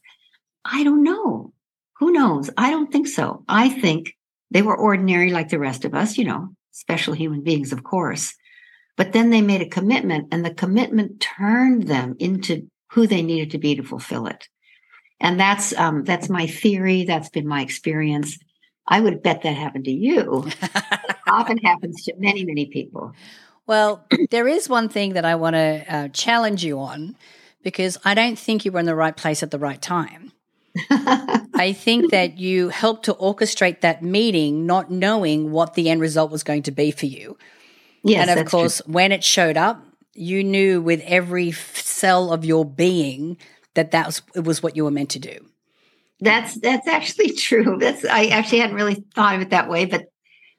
I 0.64 0.84
don't 0.84 1.02
know. 1.02 1.52
Who 1.98 2.12
knows? 2.12 2.50
I 2.56 2.70
don't 2.70 2.90
think 2.92 3.08
so. 3.08 3.44
I 3.48 3.68
think 3.68 4.14
they 4.50 4.62
were 4.62 4.76
ordinary 4.76 5.30
like 5.30 5.48
the 5.48 5.58
rest 5.58 5.84
of 5.84 5.94
us, 5.94 6.16
you 6.16 6.24
know, 6.24 6.48
special 6.70 7.14
human 7.14 7.42
beings, 7.42 7.72
of 7.72 7.82
course. 7.82 8.34
But 8.96 9.12
then 9.12 9.30
they 9.30 9.42
made 9.42 9.60
a 9.60 9.68
commitment, 9.68 10.28
and 10.32 10.44
the 10.44 10.54
commitment 10.54 11.20
turned 11.20 11.88
them 11.88 12.14
into 12.20 12.70
who 12.92 13.08
they 13.08 13.22
needed 13.22 13.50
to 13.50 13.58
be 13.58 13.74
to 13.74 13.82
fulfill 13.82 14.26
it. 14.28 14.48
And 15.20 15.38
that's 15.38 15.72
um, 15.72 16.04
that's 16.04 16.28
my 16.28 16.46
theory. 16.46 17.04
That's 17.04 17.28
been 17.28 17.48
my 17.48 17.62
experience. 17.62 18.38
I 18.86 19.00
would 19.00 19.22
bet 19.22 19.42
that 19.42 19.56
happened 19.56 19.84
to 19.86 19.90
you. 19.90 20.50
often 21.26 21.58
happens 21.58 22.04
to 22.04 22.14
many, 22.18 22.44
many 22.44 22.66
people. 22.66 23.12
Well, 23.66 24.04
there 24.30 24.48
is 24.48 24.68
one 24.68 24.88
thing 24.88 25.14
that 25.14 25.24
I 25.24 25.34
want 25.34 25.54
to 25.54 25.84
uh, 25.88 26.08
challenge 26.08 26.64
you 26.64 26.78
on 26.80 27.16
because 27.62 27.98
I 28.04 28.14
don't 28.14 28.38
think 28.38 28.64
you 28.64 28.72
were 28.72 28.80
in 28.80 28.86
the 28.86 28.94
right 28.94 29.16
place 29.16 29.42
at 29.42 29.50
the 29.50 29.58
right 29.58 29.80
time. 29.80 30.32
I 30.90 31.72
think 31.72 32.10
that 32.10 32.36
you 32.36 32.68
helped 32.68 33.04
to 33.04 33.14
orchestrate 33.14 33.80
that 33.80 34.02
meeting, 34.02 34.66
not 34.66 34.90
knowing 34.90 35.52
what 35.52 35.74
the 35.74 35.88
end 35.88 36.00
result 36.00 36.30
was 36.30 36.42
going 36.42 36.64
to 36.64 36.72
be 36.72 36.90
for 36.90 37.06
you. 37.06 37.38
Yes, 38.02 38.28
and 38.28 38.38
of 38.38 38.46
course, 38.46 38.82
true. 38.84 38.92
when 38.92 39.12
it 39.12 39.22
showed 39.22 39.56
up, 39.56 39.82
you 40.14 40.44
knew 40.44 40.82
with 40.82 41.00
every 41.04 41.52
cell 41.52 42.32
of 42.32 42.44
your 42.44 42.64
being 42.64 43.38
that 43.74 43.92
that 43.92 44.06
was 44.06 44.22
it 44.34 44.44
was 44.44 44.62
what 44.62 44.76
you 44.76 44.84
were 44.84 44.90
meant 44.90 45.10
to 45.10 45.18
do. 45.18 45.46
That's 46.20 46.58
that's 46.60 46.86
actually 46.88 47.32
true. 47.36 47.76
That's 47.78 48.04
I 48.04 48.26
actually 48.26 48.60
hadn't 48.60 48.76
really 48.76 49.04
thought 49.14 49.34
of 49.36 49.42
it 49.42 49.50
that 49.50 49.68
way, 49.68 49.84
but 49.84 50.06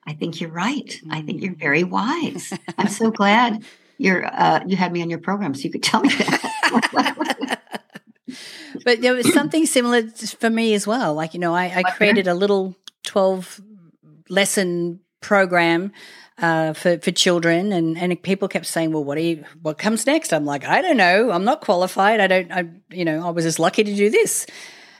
I 0.08 0.14
think 0.14 0.40
you're 0.40 0.52
right. 0.52 1.00
I 1.10 1.22
think 1.22 1.42
you're 1.42 1.56
very 1.56 1.84
wise. 1.84 2.54
I'm 2.78 2.90
so 2.90 3.12
glad 3.12 3.64
you're 3.98 4.26
uh, 4.26 4.62
you 4.68 4.76
had 4.76 4.92
me 4.92 5.02
on 5.02 5.10
your 5.10 5.20
program 5.20 5.54
so 5.54 5.62
you 5.62 5.72
could 5.72 5.84
tell 5.84 6.02
me 6.02 6.10
that. 6.10 7.62
but 8.84 9.02
there 9.02 9.14
was 9.14 9.32
something 9.34 9.66
similar 9.66 10.08
for 10.10 10.50
me 10.50 10.74
as 10.74 10.86
well. 10.86 11.14
Like, 11.14 11.34
you 11.34 11.40
know, 11.40 11.54
I, 11.54 11.72
I 11.76 11.84
created 11.84 12.28
a 12.28 12.34
little 12.34 12.76
12 13.04 13.62
lesson 14.30 15.00
program 15.22 15.92
uh, 16.38 16.74
for, 16.74 16.98
for 17.00 17.12
children 17.12 17.72
and, 17.72 17.98
and 17.98 18.22
people 18.22 18.48
kept 18.48 18.66
saying, 18.66 18.92
well, 18.92 19.04
what 19.04 19.16
do 19.16 19.22
you, 19.22 19.46
what 19.62 19.78
comes 19.78 20.06
next? 20.06 20.34
I'm 20.34 20.46
like, 20.46 20.66
I 20.66 20.82
don't 20.82 20.98
know. 20.98 21.32
I'm 21.32 21.46
not 21.46 21.62
qualified. 21.62 22.20
I 22.20 22.28
don't, 22.28 22.52
I, 22.52 22.66
you 22.92 23.06
know, 23.06 23.26
I 23.26 23.30
was 23.30 23.46
just 23.46 23.60
lucky 23.60 23.84
to 23.84 23.96
do 23.96 24.10
this. 24.10 24.46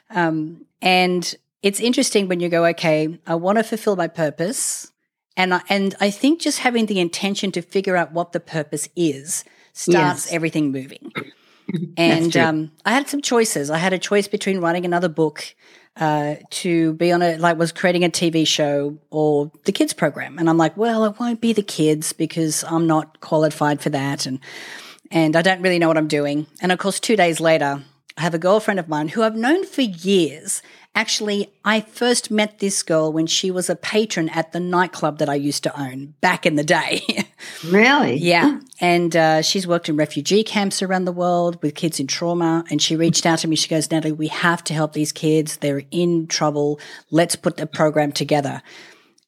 Um, 0.10 0.66
and 0.82 1.36
it's 1.62 1.80
interesting 1.80 2.28
when 2.28 2.40
you 2.40 2.50
go, 2.50 2.66
okay, 2.68 3.20
I 3.26 3.36
want 3.36 3.58
to 3.58 3.64
fulfill 3.64 3.96
my 3.96 4.08
purpose 4.08 4.92
And 5.38 5.54
I, 5.54 5.62
and 5.68 5.96
I 6.00 6.12
think 6.12 6.40
just 6.40 6.60
having 6.60 6.86
the 6.86 7.00
intention 7.00 7.52
to 7.54 7.62
figure 7.62 7.96
out 7.98 8.14
what 8.14 8.32
the 8.32 8.40
purpose 8.40 8.88
is 8.96 9.44
starts 9.74 10.26
Yes. 10.26 10.34
everything 10.34 10.72
moving. 10.72 11.12
And 11.98 12.36
um, 12.38 12.72
I 12.86 12.92
had 12.92 13.10
some 13.10 13.22
choices. 13.22 13.72
I 13.72 13.78
had 13.78 13.92
a 13.92 13.98
choice 13.98 14.28
between 14.28 14.60
writing 14.60 14.86
another 14.86 15.10
book, 15.10 15.56
uh, 15.98 16.36
to 16.50 16.94
be 16.94 17.12
on 17.12 17.22
a 17.22 17.38
like 17.38 17.58
was 17.58 17.72
creating 17.72 18.04
a 18.04 18.10
TV 18.10 18.46
show 18.46 18.98
or 19.10 19.52
the 19.64 19.72
kids 19.72 19.94
program. 19.94 20.38
And 20.38 20.50
I'm 20.50 20.58
like, 20.58 20.76
well, 20.78 21.06
it 21.06 21.20
won't 21.20 21.42
be 21.42 21.54
the 21.54 21.64
kids 21.64 22.14
because 22.14 22.64
I'm 22.66 22.86
not 22.86 23.20
qualified 23.22 23.82
for 23.82 23.90
that, 23.90 24.26
and 24.26 24.40
and 25.10 25.36
I 25.36 25.42
don't 25.42 25.62
really 25.62 25.80
know 25.80 25.88
what 25.88 25.98
I'm 25.98 26.08
doing. 26.08 26.48
And 26.62 26.72
of 26.72 26.80
course, 26.80 27.00
two 27.00 27.16
days 27.16 27.40
later, 27.40 27.82
I 28.18 28.22
have 28.22 28.34
a 28.34 28.40
girlfriend 28.40 28.80
of 28.80 28.88
mine 28.88 29.10
who 29.10 29.24
I've 29.24 29.36
known 29.36 29.66
for 29.66 29.82
years. 29.82 30.62
Actually, 30.94 31.52
I 31.66 31.82
first 31.82 32.32
met 32.32 32.60
this 32.60 32.82
girl 32.82 33.12
when 33.12 33.28
she 33.28 33.52
was 33.52 33.70
a 33.70 33.76
patron 33.76 34.30
at 34.30 34.54
the 34.54 34.62
nightclub 34.62 35.18
that 35.18 35.28
I 35.28 35.36
used 35.36 35.64
to 35.64 35.80
own 35.80 36.14
back 36.22 36.46
in 36.46 36.56
the 36.56 36.64
day. 36.64 37.02
Really? 37.64 38.18
Yeah. 38.18 38.60
And 38.80 39.16
uh, 39.16 39.42
she's 39.42 39.68
worked 39.68 39.90
in 39.90 39.98
refugee 39.98 40.44
camps 40.44 40.82
around 40.82 41.06
the 41.06 41.12
world 41.12 41.62
with 41.62 41.76
kids 41.76 42.00
in 42.00 42.08
trauma. 42.08 42.64
And 42.70 42.82
she 42.82 42.96
reached 42.96 43.26
out 43.26 43.40
to 43.40 43.48
me. 43.48 43.56
She 43.56 43.70
goes, 43.70 43.92
Natalie, 43.92 44.12
we 44.12 44.28
have 44.28 44.64
to 44.66 44.74
help 44.74 44.94
these 44.94 45.12
kids. 45.12 45.58
They're 45.58 45.84
in 45.92 46.28
trouble. 46.28 46.80
Let's 47.12 47.36
put 47.36 47.58
the 47.58 47.68
program 47.68 48.12
together. 48.12 48.62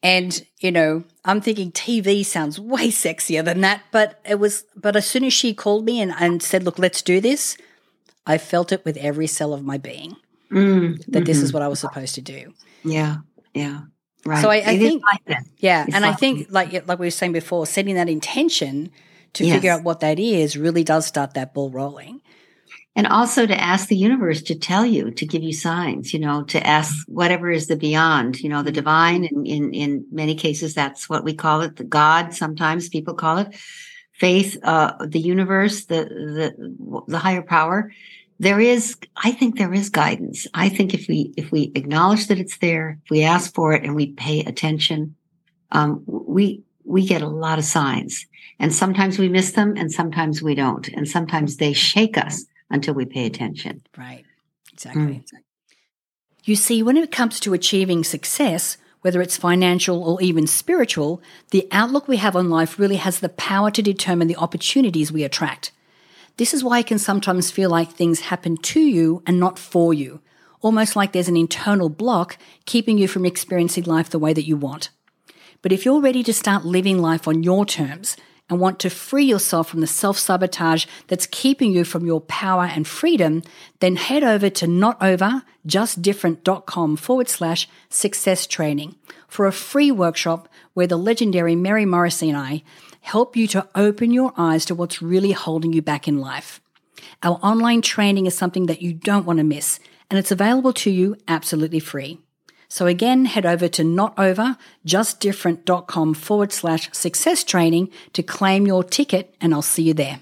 And, 0.03 0.45
you 0.59 0.71
know, 0.71 1.03
I'm 1.25 1.41
thinking 1.41 1.71
TV 1.71 2.25
sounds 2.25 2.59
way 2.59 2.89
sexier 2.89 3.43
than 3.43 3.61
that. 3.61 3.83
But 3.91 4.19
it 4.25 4.39
was, 4.39 4.65
but 4.75 4.95
as 4.95 5.07
soon 5.07 5.23
as 5.23 5.33
she 5.33 5.53
called 5.53 5.85
me 5.85 6.01
and, 6.01 6.13
and 6.19 6.41
said, 6.41 6.63
look, 6.63 6.79
let's 6.79 7.01
do 7.01 7.19
this, 7.19 7.57
I 8.27 8.37
felt 8.37 8.71
it 8.71 8.83
with 8.85 8.97
every 8.97 9.27
cell 9.27 9.53
of 9.53 9.63
my 9.63 9.77
being 9.77 10.15
Mm, 10.51 11.03
that 11.07 11.25
this 11.25 11.39
mhm. 11.39 11.43
is 11.43 11.53
what 11.53 11.61
I 11.61 11.67
was 11.67 11.79
supposed 11.79 12.15
to 12.15 12.21
do. 12.21 12.53
Yeah. 12.83 13.17
Yeah. 13.53 13.79
Right. 14.25 14.41
So 14.41 14.49
I- 14.49 14.63
I 14.65 14.77
think- 14.77 15.03
like. 15.03 15.37
Yeah, 15.59 15.83
It's 15.85 15.95
and 15.95 16.05
I 16.05 16.09
like- 16.09 16.19
think 16.19 16.47
like 16.49 16.87
like 16.87 16.99
we 16.99 17.07
were 17.07 17.11
saying 17.11 17.33
before, 17.33 17.65
setting 17.65 17.95
that 17.95 18.07
intention 18.09 18.91
to 19.33 19.43
figure 19.53 19.71
out 19.71 19.83
what 19.83 19.99
that 19.99 20.19
is 20.19 20.55
really 20.57 20.83
does 20.83 21.05
start 21.05 21.33
that 21.33 21.53
ball 21.53 21.69
rolling. 21.69 22.21
And 22.95 23.05
also 23.05 23.45
to 23.45 23.61
ask 23.71 23.89
the 23.89 23.95
universe 24.09 24.41
to 24.43 24.55
tell 24.55 24.83
you, 24.85 25.11
to 25.11 25.25
give 25.27 25.43
you 25.43 25.53
signs, 25.53 26.13
you 26.13 26.19
know, 26.19 26.43
to 26.45 26.65
ask 26.65 27.05
whatever 27.07 27.51
is 27.51 27.67
the 27.67 27.75
beyond, 27.75 28.39
you 28.39 28.49
know, 28.49 28.63
the 28.63 28.71
divine. 28.71 29.23
And 29.29 29.45
in, 29.45 29.73
in 29.73 30.05
many 30.11 30.33
cases, 30.33 30.73
that's 30.73 31.07
what 31.07 31.23
we 31.23 31.33
call 31.35 31.61
it, 31.61 31.75
the 31.75 31.83
God, 31.83 32.33
sometimes 32.33 32.89
people 32.89 33.13
call 33.13 33.37
it 33.37 33.49
faith, 34.13 34.57
uh, 34.63 34.93
the 35.05 35.19
universe, 35.19 35.85
the, 35.85 36.05
the, 36.37 37.03
the 37.07 37.19
higher 37.19 37.43
power. 37.43 37.91
There 38.39 38.59
is, 38.59 38.95
I 39.15 39.31
think 39.31 39.57
there 39.57 39.73
is 39.73 39.89
guidance. 39.89 40.45
I 40.53 40.69
think 40.69 40.93
if 40.93 41.07
we, 41.07 41.33
if 41.37 41.51
we 41.51 41.71
acknowledge 41.75 42.27
that 42.27 42.39
it's 42.39 42.57
there, 42.57 42.99
if 43.03 43.09
we 43.09 43.23
ask 43.23 43.53
for 43.53 43.73
it 43.73 43.83
and 43.83 43.95
we 43.95 44.11
pay 44.13 44.41
attention, 44.41 45.15
um, 45.71 46.03
we, 46.05 46.63
we 46.85 47.05
get 47.05 47.21
a 47.21 47.27
lot 47.27 47.59
of 47.59 47.65
signs 47.65 48.25
and 48.59 48.73
sometimes 48.73 49.19
we 49.19 49.29
miss 49.29 49.51
them 49.51 49.75
and 49.75 49.91
sometimes 49.91 50.41
we 50.41 50.55
don't. 50.55 50.87
And 50.89 51.07
sometimes 51.07 51.57
they 51.57 51.73
shake 51.73 52.17
us 52.17 52.45
until 52.69 52.93
we 52.93 53.05
pay 53.05 53.25
attention. 53.25 53.81
Right. 53.97 54.25
Exactly. 54.73 55.23
You 56.43 56.55
see, 56.55 56.83
when 56.83 56.97
it 56.97 57.11
comes 57.11 57.39
to 57.41 57.53
achieving 57.53 58.03
success, 58.03 58.77
whether 59.01 59.21
it's 59.21 59.37
financial 59.37 60.03
or 60.03 60.21
even 60.21 60.47
spiritual, 60.47 61.21
the 61.51 61.67
outlook 61.71 62.07
we 62.07 62.17
have 62.17 62.35
on 62.35 62.49
life 62.49 62.79
really 62.79 62.95
has 62.97 63.19
the 63.19 63.29
power 63.29 63.71
to 63.71 63.81
determine 63.81 64.27
the 64.27 64.35
opportunities 64.35 65.11
we 65.11 65.23
attract. 65.23 65.71
This 66.37 66.53
is 66.53 66.63
why 66.63 66.79
it 66.79 66.87
can 66.87 66.99
sometimes 66.99 67.51
feel 67.51 67.69
like 67.69 67.91
things 67.91 68.21
happen 68.21 68.55
to 68.57 68.79
you 68.79 69.23
and 69.25 69.39
not 69.39 69.57
for 69.57 69.93
you, 69.93 70.21
almost 70.61 70.95
like 70.95 71.11
there's 71.11 71.27
an 71.27 71.35
internal 71.35 71.89
block 71.89 72.37
keeping 72.65 72.99
you 72.99 73.07
from 73.07 73.25
experiencing 73.25 73.85
life 73.85 74.11
the 74.11 74.19
way 74.19 74.33
that 74.33 74.47
you 74.47 74.55
want. 74.55 74.91
But 75.63 75.71
if 75.71 75.83
you're 75.83 75.99
ready 75.99 76.21
to 76.23 76.33
start 76.33 76.63
living 76.63 76.99
life 76.99 77.27
on 77.27 77.41
your 77.41 77.65
terms 77.65 78.15
and 78.49 78.59
want 78.59 78.79
to 78.79 78.89
free 78.89 79.25
yourself 79.25 79.69
from 79.69 79.81
the 79.81 79.87
self 79.87 80.19
sabotage 80.19 80.85
that's 81.07 81.25
keeping 81.25 81.71
you 81.71 81.83
from 81.83 82.05
your 82.05 82.21
power 82.21 82.65
and 82.65 82.87
freedom, 82.87 83.41
then 83.79 83.95
head 83.95 84.23
over 84.23 84.51
to 84.51 84.67
notoverjustdifferent.com 84.67 86.97
forward 86.97 87.29
slash 87.29 87.67
success 87.89 88.45
training 88.45 88.93
for 89.27 89.47
a 89.47 89.51
free 89.51 89.91
workshop 89.91 90.47
where 90.73 90.87
the 90.87 90.97
legendary 90.97 91.55
Mary 91.55 91.85
Morrissey 91.85 92.29
and 92.29 92.37
I 92.37 92.63
help 93.07 93.35
you 93.37 93.47
to 93.47 93.65
open 93.73 94.11
your 94.11 94.33
eyes 94.37 94.65
to 94.65 94.75
what's 94.75 95.01
really 95.01 95.31
holding 95.31 95.71
you 95.71 95.81
back 95.81 96.09
in 96.09 96.19
life. 96.19 96.59
Our 97.23 97.39
online 97.41 97.81
training 97.81 98.25
is 98.25 98.37
something 98.37 98.65
that 98.65 98.81
you 98.81 98.91
don't 98.91 99.25
want 99.25 99.37
to 99.37 99.45
miss, 99.45 99.79
and 100.09 100.19
it's 100.19 100.31
available 100.31 100.73
to 100.73 100.91
you 100.91 101.15
absolutely 101.25 101.79
free. 101.79 102.19
So 102.67 102.85
again, 102.85 103.23
head 103.23 103.45
over 103.45 103.69
to 103.69 103.83
notoverjustdifferent.com 103.83 106.15
forward 106.15 106.51
slash 106.51 106.89
success 106.91 107.45
training 107.45 107.91
to 108.11 108.21
claim 108.21 108.67
your 108.67 108.83
ticket, 108.83 109.33
and 109.39 109.53
I'll 109.53 109.61
see 109.61 109.83
you 109.83 109.93
there. 109.93 110.19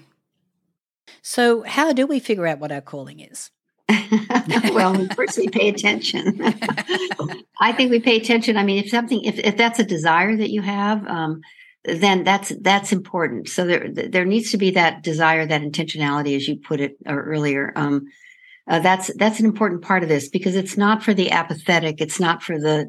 So, 1.22 1.62
how 1.62 1.92
do 1.92 2.06
we 2.06 2.20
figure 2.20 2.46
out 2.46 2.60
what 2.60 2.70
our 2.70 2.80
calling 2.80 3.18
is? 3.18 3.50
well, 4.70 4.96
we 4.96 5.08
first 5.08 5.38
we 5.38 5.48
pay 5.48 5.68
attention. 5.68 6.40
I 7.60 7.72
think 7.72 7.90
we 7.90 7.98
pay 7.98 8.16
attention. 8.16 8.56
I 8.56 8.62
mean, 8.62 8.84
if 8.84 8.90
something, 8.90 9.24
if, 9.24 9.40
if 9.40 9.56
that's 9.56 9.80
a 9.80 9.84
desire 9.84 10.36
that 10.36 10.50
you 10.50 10.62
have, 10.62 11.04
um, 11.08 11.40
then 11.86 12.24
that's 12.24 12.52
that's 12.60 12.92
important. 12.92 13.48
So 13.48 13.64
there 13.66 13.88
there 13.90 14.24
needs 14.24 14.50
to 14.50 14.56
be 14.58 14.70
that 14.72 15.02
desire, 15.02 15.46
that 15.46 15.62
intentionality, 15.62 16.36
as 16.36 16.48
you 16.48 16.56
put 16.56 16.80
it 16.80 16.96
earlier. 17.06 17.72
Um, 17.76 18.06
uh, 18.68 18.80
that's 18.80 19.12
that's 19.14 19.38
an 19.40 19.46
important 19.46 19.82
part 19.82 20.02
of 20.02 20.08
this 20.08 20.28
because 20.28 20.56
it's 20.56 20.76
not 20.76 21.02
for 21.02 21.14
the 21.14 21.30
apathetic. 21.30 22.00
It's 22.00 22.18
not 22.18 22.42
for 22.42 22.58
the, 22.58 22.88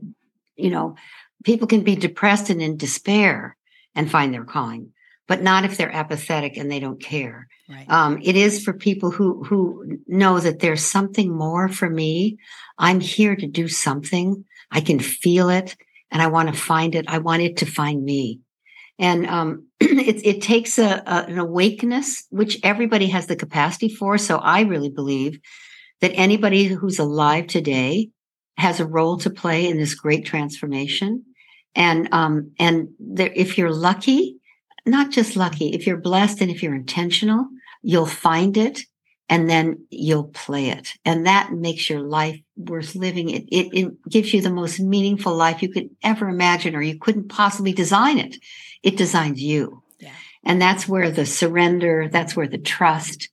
you 0.56 0.70
know, 0.72 0.96
people 1.44 1.68
can 1.68 1.84
be 1.84 1.96
depressed 1.96 2.50
and 2.50 2.62
in 2.62 2.78
despair 2.78 3.56
and 3.94 4.10
find 4.10 4.34
their 4.34 4.46
calling, 4.46 4.92
but 5.28 5.42
not 5.44 5.66
if 5.66 5.78
they're 5.78 5.94
apathetic 5.94 6.58
and 6.58 6.72
they 6.72 6.80
don't 6.80 7.00
care 7.02 7.48
Right. 7.70 7.86
um, 7.90 8.20
it 8.24 8.38
is 8.38 8.64
for 8.64 8.72
people 8.72 9.12
who 9.12 9.44
who 9.44 10.00
know 10.08 10.40
that 10.40 10.60
there's 10.60 10.86
something 10.86 11.36
more 11.36 11.68
for 11.68 11.90
me 11.90 12.38
i'm 12.78 13.02
here 13.02 13.36
to 13.36 13.46
do 13.46 13.68
something 13.68 14.46
i 14.72 14.80
can 14.80 15.00
feel 15.02 15.50
it 15.50 15.76
and 16.10 16.22
i 16.22 16.28
want 16.28 16.48
to 16.48 16.58
find 16.58 16.96
it 16.96 17.10
i 17.10 17.18
want 17.18 17.42
it 17.42 17.58
to 17.58 17.66
find 17.66 18.06
me 18.06 18.40
and 19.00 19.28
um, 19.28 19.68
it, 19.80 20.26
it 20.26 20.42
takes 20.42 20.78
a, 20.80 21.04
a, 21.06 21.26
an 21.28 21.38
awakeness 21.38 22.26
which 22.30 22.60
everybody 22.64 23.08
has 23.08 23.28
the 23.28 23.36
capacity 23.36 23.90
for. 23.90 24.18
So 24.18 24.38
i 24.38 24.62
really 24.62 24.90
believe 24.90 25.40
that 26.02 26.12
anybody 26.14 26.66
who's 26.66 27.00
alive 27.00 27.48
today 27.48 28.10
has 28.58 28.80
a 28.80 28.86
role 28.86 29.18
to 29.20 29.30
play 29.30 29.68
in 29.68 29.78
this 29.78 29.96
great 29.96 30.26
transformation. 30.26 31.24
And 31.76 32.10
um, 32.12 32.52
and 32.60 32.90
there, 33.00 33.32
if 33.36 33.58
you're 33.58 33.74
lucky 33.74 34.36
not 34.86 35.12
just 35.12 35.36
lucky 35.36 35.68
if 35.70 35.86
you're 35.86 35.98
blessed 35.98 36.40
and 36.42 36.50
if 36.50 36.64
you're 36.64 36.74
intentional 36.74 37.46
you'll 37.82 38.06
find 38.06 38.58
it 38.58 38.80
and 39.30 39.50
then 39.50 39.86
you'll 39.90 40.30
play 40.30 40.70
it. 40.70 40.94
And 41.04 41.26
that 41.26 41.52
makes 41.52 41.90
your 41.90 42.00
life 42.00 42.40
worth 42.56 42.96
living. 42.96 43.30
It, 43.30 43.44
it, 43.52 43.68
it 43.74 44.10
gives 44.10 44.34
you 44.34 44.42
the 44.42 44.50
most 44.50 44.80
meaningful 44.80 45.36
life 45.36 45.62
you 45.62 45.70
could 45.70 45.90
ever 46.02 46.30
imagine 46.30 46.76
or 46.76 46.82
you 46.82 46.98
couldn't 46.98 47.28
possibly 47.28 47.74
design 47.74 48.20
it 48.20 48.38
it 48.84 48.98
designs 48.98 49.42
you 49.42 49.82
Yeah. 50.00 50.12
and 50.44 50.62
that's 50.62 50.88
where 50.88 51.12
the 51.12 51.26
surrender 51.26 52.08
that's 52.12 52.36
where 52.36 52.48
the 52.48 52.58
trust 52.58 53.30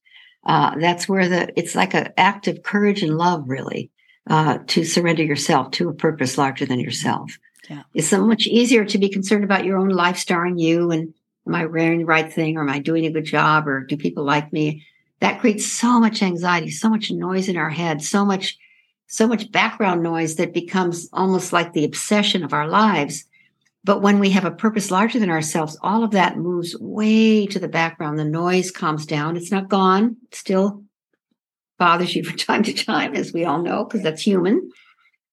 uh, 0.47 0.77
that's 0.79 1.09
where 1.09 1.29
the 1.29 1.53
it's 1.59 1.75
like 1.75 1.95
an 1.95 2.13
act 2.17 2.49
of 2.49 2.63
courage 2.63 3.03
and 3.03 3.17
love 3.17 3.45
really 3.49 3.91
uh, 4.29 4.59
to 4.67 4.85
surrender 4.85 5.23
yourself 5.23 5.71
to 5.73 5.89
a 5.89 5.95
purpose 5.95 6.37
larger 6.39 6.67
than 6.67 6.81
yourself 6.81 7.39
Yeah. 7.71 7.83
it's 7.95 8.09
so 8.09 8.25
much 8.27 8.47
easier 8.47 8.85
to 8.85 8.99
be 8.99 9.09
concerned 9.09 9.45
about 9.45 9.65
your 9.65 9.79
own 9.79 9.91
life 9.91 10.19
starring 10.19 10.59
you 10.59 10.91
and 10.91 11.15
am 11.47 11.55
I 11.55 11.67
wearing 11.67 11.99
the 12.01 12.07
right 12.07 12.33
thing 12.33 12.57
or 12.57 12.63
am 12.63 12.71
I 12.71 12.79
doing 12.79 13.05
a 13.07 13.11
good 13.11 13.27
job 13.27 13.69
or 13.69 13.81
do 13.85 13.97
people 13.99 14.25
like 14.25 14.51
me? 14.53 14.87
That 15.21 15.41
creates 15.41 15.67
so 15.71 16.01
much 16.01 16.23
anxiety, 16.23 16.71
so 16.71 16.89
much 16.89 17.11
noise 17.11 17.49
in 17.51 17.57
our 17.59 17.69
head, 17.71 18.03
so 18.03 18.25
much, 18.25 18.57
so 19.09 19.27
much 19.27 19.53
background 19.53 20.03
noise 20.03 20.37
that 20.37 20.55
becomes 20.55 21.09
almost 21.13 21.53
like 21.53 21.73
the 21.75 21.85
obsession 21.85 22.45
of 22.45 22.53
our 22.55 22.67
lives. 22.67 23.25
But 23.85 24.00
when 24.00 24.19
we 24.19 24.31
have 24.31 24.47
a 24.47 24.50
purpose 24.50 24.91
larger 24.91 25.19
than 25.19 25.31
ourselves, 25.31 25.79
all 25.83 26.03
of 26.03 26.12
that 26.12 26.38
moves 26.38 26.75
way 26.81 27.47
to 27.47 27.59
the 27.59 27.69
background. 27.69 28.19
The 28.19 28.25
noise 28.25 28.71
calms 28.71 29.05
down. 29.05 29.37
It's 29.37 29.50
not 29.50 29.69
gone. 29.69 30.17
It 30.25 30.35
still 30.35 30.83
bothers 31.79 32.17
you 32.17 32.25
from 32.25 32.37
time 32.38 32.62
to 32.62 32.73
time, 32.73 33.14
as 33.14 33.33
we 33.33 33.45
all 33.45 33.62
know, 33.62 33.85
because 33.85 34.03
that's 34.03 34.23
human. 34.23 34.71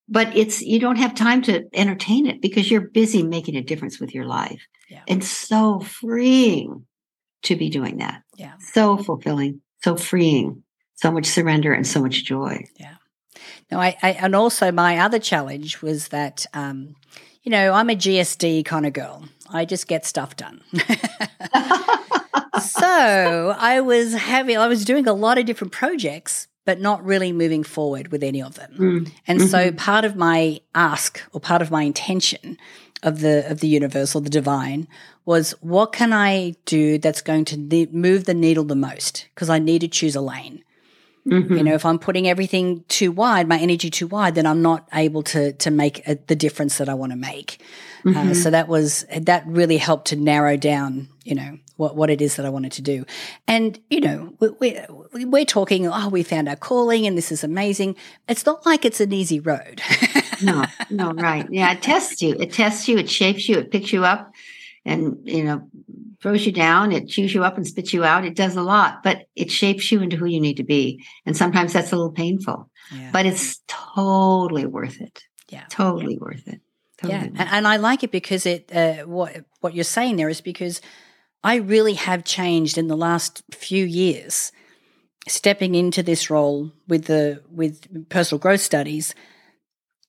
But 0.10 0.36
it's 0.36 0.62
you 0.62 0.80
don't 0.80 0.98
have 0.98 1.16
time 1.16 1.42
to 1.44 1.64
entertain 1.74 2.28
it 2.28 2.42
because 2.42 2.70
you're 2.70 2.82
busy 2.82 3.24
making 3.24 3.56
a 3.56 3.62
difference 3.62 4.00
with 4.00 4.14
your 4.14 4.26
life. 4.26 4.62
Yeah. 4.90 5.04
It's 5.08 5.30
so 5.30 5.80
freeing 5.80 6.86
to 7.44 7.56
be 7.56 7.70
doing 7.70 8.00
that. 8.00 8.24
Yeah. 8.36 8.54
So 8.60 8.98
fulfilling, 8.98 9.62
so 9.82 9.96
freeing, 9.96 10.64
so 10.96 11.12
much 11.12 11.28
surrender 11.28 11.72
and 11.72 11.88
so 11.88 12.02
much 12.02 12.26
joy. 12.26 12.66
Yeah. 12.78 12.96
No, 13.72 13.80
I, 13.80 13.96
I 14.04 14.12
and 14.12 14.36
also 14.36 14.70
my 14.74 14.98
other 14.98 15.20
challenge 15.20 15.82
was 15.82 16.10
that 16.10 16.46
um, 16.54 16.96
you 17.44 17.52
know, 17.52 17.74
I'm 17.74 17.90
a 17.90 17.96
GSD 17.96 18.66
kind 18.66 18.86
of 18.86 18.94
girl. 18.94 19.26
I 19.50 19.66
just 19.66 19.88
get 19.88 20.06
stuff 20.06 20.36
done. 20.36 20.62
so 22.62 23.56
I 23.58 23.82
was 23.82 24.14
having 24.14 24.58
I 24.58 24.68
was 24.68 24.86
doing 24.86 25.08
a 25.08 25.14
lot 25.14 25.38
of 25.38 25.46
different 25.46 25.74
projects, 25.74 26.48
but 26.66 26.80
not 26.80 27.04
really 27.04 27.32
moving 27.32 27.64
forward 27.64 28.12
with 28.12 28.24
any 28.24 28.42
of 28.42 28.56
them. 28.56 28.76
Mm. 28.78 29.12
And 29.28 29.42
so 29.42 29.72
part 29.72 30.06
of 30.06 30.16
my 30.16 30.62
ask 30.76 31.22
or 31.34 31.40
part 31.40 31.62
of 31.62 31.72
my 31.72 31.84
intention 31.84 32.58
of 33.04 33.20
the 33.20 33.50
of 33.50 33.60
the 33.60 33.68
universe 33.68 34.16
or 34.16 34.22
the 34.22 34.30
divine 34.30 34.88
was 35.26 35.52
what 35.62 35.92
can 35.92 36.14
I 36.14 36.56
do 36.66 36.98
that's 36.98 37.22
going 37.22 37.46
to 37.46 37.58
ne- 37.58 37.88
move 37.88 38.26
the 38.26 38.34
needle 38.34 38.64
the 38.64 38.76
most 38.76 39.28
because 39.34 39.50
I 39.50 39.60
need 39.60 39.80
to 39.80 39.88
choose 39.88 40.16
a 40.16 40.22
lane. 40.22 40.64
Mm-hmm. 41.28 41.56
You 41.56 41.64
know, 41.64 41.74
if 41.76 41.86
I'm 41.86 42.00
putting 42.00 42.28
everything 42.28 42.84
too 42.88 43.12
wide, 43.12 43.48
my 43.48 43.60
energy 43.60 43.92
too 43.92 44.08
wide, 44.08 44.34
then 44.34 44.48
I'm 44.48 44.62
not 44.62 44.88
able 44.94 45.22
to 45.24 45.54
to 45.54 45.70
make 45.70 46.08
a, 46.08 46.16
the 46.16 46.36
difference 46.36 46.80
that 46.80 46.90
I 46.90 46.96
want 46.96 47.12
to 47.12 47.18
make. 47.18 47.62
Uh, 48.04 48.10
mm-hmm. 48.10 48.32
Uh, 48.32 48.34
so 48.34 48.50
that 48.50 48.68
was 48.68 49.06
that 49.16 49.46
really 49.46 49.78
helped 49.78 50.08
to 50.08 50.16
narrow 50.16 50.58
down, 50.58 51.10
you 51.24 51.36
know, 51.36 51.60
what 51.76 51.96
what 51.96 52.10
it 52.10 52.22
is 52.22 52.38
that 52.38 52.46
I 52.46 52.50
wanted 52.50 52.72
to 52.74 52.82
do. 52.82 53.06
And 53.48 53.80
you 53.92 54.02
know, 54.02 54.34
we, 54.40 54.50
we 55.14 55.26
we're 55.26 55.46
talking. 55.46 55.88
Oh, 55.88 56.10
we 56.10 56.24
found 56.24 56.50
our 56.50 56.56
calling, 56.56 57.06
and 57.06 57.16
this 57.16 57.32
is 57.32 57.44
amazing. 57.44 57.96
It's 58.28 58.46
not 58.46 58.66
like 58.66 58.84
it's 58.84 59.00
an 59.00 59.14
easy 59.14 59.40
road. 59.40 59.82
no, 60.42 60.66
no, 60.90 61.12
right? 61.12 61.48
Yeah, 61.52 61.74
it 61.74 61.84
tests 61.84 62.24
you. 62.24 62.36
It 62.40 62.52
tests 62.52 62.88
you. 62.88 62.98
It 62.98 63.10
shapes 63.10 63.48
you. 63.48 63.60
It 63.60 63.72
picks 63.72 63.94
you 63.94 64.06
up, 64.06 64.34
and 64.86 65.18
you 65.24 65.44
know, 65.44 65.68
throws 66.22 66.46
you 66.46 66.52
down, 66.52 66.92
it 66.92 67.08
chews 67.08 67.34
you 67.34 67.44
up 67.44 67.58
and 67.58 67.68
spits 67.68 67.94
you 67.94 68.04
out. 68.04 68.26
It 68.26 68.36
does 68.36 68.56
a 68.56 68.62
lot, 68.62 69.04
but 69.04 69.26
it 69.36 69.52
shapes 69.52 69.92
you 69.92 70.02
into 70.02 70.18
who 70.18 70.26
you 70.26 70.40
need 70.40 70.58
to 70.58 70.64
be. 70.64 71.04
And 71.26 71.36
sometimes 71.36 71.74
that's 71.74 71.92
a 71.92 71.96
little 71.96 72.12
painful, 72.12 72.70
yeah. 72.94 73.10
but 73.12 73.26
it's 73.26 73.60
totally 73.68 74.66
worth 74.66 75.02
it. 75.02 75.24
Yeah. 75.50 75.66
Totally 75.70 76.14
yeah. 76.14 76.20
worth 76.20 76.48
it. 76.48 76.62
Totally 76.98 77.32
yeah. 77.34 77.48
And 77.52 77.68
I 77.68 77.78
like 77.78 78.04
it 78.04 78.12
because 78.12 78.46
it, 78.46 78.74
uh, 78.74 79.04
what, 79.06 79.44
what 79.62 79.74
you're 79.74 79.84
saying 79.84 80.18
there 80.18 80.30
is 80.30 80.42
because 80.42 80.80
I 81.44 81.56
really 81.56 81.96
have 81.96 82.24
changed 82.24 82.78
in 82.78 82.88
the 82.88 82.98
last 82.98 83.42
few 83.52 83.84
years 83.84 84.52
stepping 85.28 85.74
into 85.76 86.04
this 86.04 86.30
role 86.30 86.72
with 86.88 87.06
the, 87.06 87.42
with 87.52 88.10
personal 88.10 88.40
growth 88.40 88.62
studies. 88.62 89.16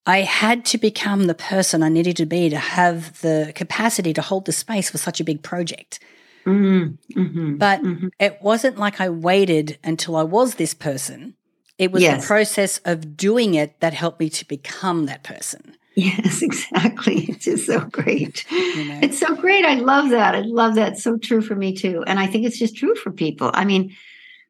I 0.05 0.23
had 0.23 0.65
to 0.67 0.79
become 0.79 1.27
the 1.27 1.35
person 1.35 1.83
I 1.83 1.89
needed 1.89 2.17
to 2.17 2.27
be 2.27 2.51
to 2.51 2.59
have 2.59 3.21
the 3.21 3.53
capacity 3.55 4.13
to 4.15 4.23
hold 4.23 4.47
the 4.47 4.53
space 4.53 4.91
for 4.91 4.99
such 4.99 5.21
a 5.21 5.25
big 5.25 5.43
project. 5.43 6.01
Mm-hmm, 6.45 7.21
mm-hmm, 7.21 7.57
but 7.57 7.83
mm-hmm. 7.83 8.09
it 8.19 8.39
wasn't 8.43 8.77
like 8.77 9.01
I 9.01 9.09
waited 9.09 9.79
until 9.85 10.17
I 10.17 10.25
was 10.25 10.57
this 10.57 10.75
person. 10.75 11.35
It 11.79 11.93
was 11.93 12.03
yes. 12.03 12.21
the 12.21 12.27
process 12.27 12.79
of 12.85 13.17
doing 13.17 13.55
it 13.55 13.79
that 13.81 13.95
helped 13.95 14.19
me 14.19 14.29
to 14.31 14.47
become 14.47 15.07
that 15.07 15.23
person. 15.23 15.77
Yes, 15.95 16.43
exactly. 16.43 17.27
It's 17.29 17.45
just 17.45 17.67
so 17.67 17.81
great. 17.81 18.45
You 18.53 18.85
know? 18.89 19.01
It's 19.03 19.19
so 19.19 19.35
great. 19.35 19.67
I 19.67 19.75
love 19.75 20.11
that. 20.11 20.35
I 20.35 20.41
love 20.41 20.77
that. 20.77 20.93
It's 20.93 21.05
so 21.05 21.19
true 21.19 21.43
for 21.43 21.55
me 21.55 21.77
too. 21.77 22.03
And 22.07 22.19
I 22.19 22.27
think 22.27 22.47
it's 22.47 22.59
just 22.59 22.75
true 22.75 22.95
for 22.95 23.13
people. 23.13 23.51
I 23.53 23.67
mean, 23.67 23.95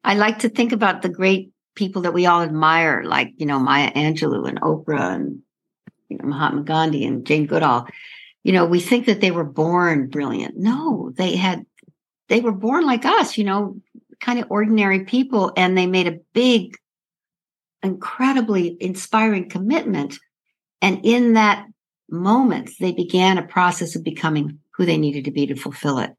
I 0.03 0.15
like 0.15 0.39
to 0.39 0.49
think 0.49 0.71
about 0.71 1.01
the 1.01 1.09
great 1.09 1.51
people 1.75 2.03
that 2.03 2.13
we 2.13 2.25
all 2.25 2.41
admire, 2.41 3.03
like, 3.03 3.33
you 3.35 3.45
know, 3.45 3.59
Maya 3.59 3.91
Angelou 3.91 4.47
and 4.47 4.61
Oprah 4.61 5.15
and 5.15 5.42
you 6.13 6.19
know, 6.19 6.29
Mahatma 6.29 6.63
Gandhi 6.63 7.05
and 7.05 7.25
Jane 7.25 7.45
Goodall. 7.45 7.87
You 8.43 8.53
know, 8.53 8.65
we 8.65 8.79
think 8.79 9.05
that 9.05 9.21
they 9.21 9.31
were 9.31 9.43
born 9.43 10.07
brilliant. 10.09 10.57
No, 10.57 11.11
they 11.15 11.35
had, 11.35 11.65
they 12.29 12.41
were 12.41 12.51
born 12.51 12.85
like 12.85 13.05
us, 13.05 13.37
you 13.37 13.43
know, 13.43 13.75
kind 14.19 14.39
of 14.39 14.45
ordinary 14.49 15.05
people, 15.05 15.51
and 15.57 15.77
they 15.77 15.87
made 15.87 16.07
a 16.07 16.19
big, 16.33 16.77
incredibly 17.81 18.77
inspiring 18.79 19.49
commitment. 19.49 20.17
And 20.81 20.99
in 21.03 21.33
that 21.33 21.67
moment, 22.09 22.71
they 22.79 22.91
began 22.91 23.37
a 23.37 23.47
process 23.47 23.95
of 23.95 24.03
becoming 24.03 24.59
who 24.75 24.85
they 24.85 24.97
needed 24.97 25.25
to 25.25 25.31
be 25.31 25.45
to 25.47 25.55
fulfill 25.55 25.99
it. 25.99 26.11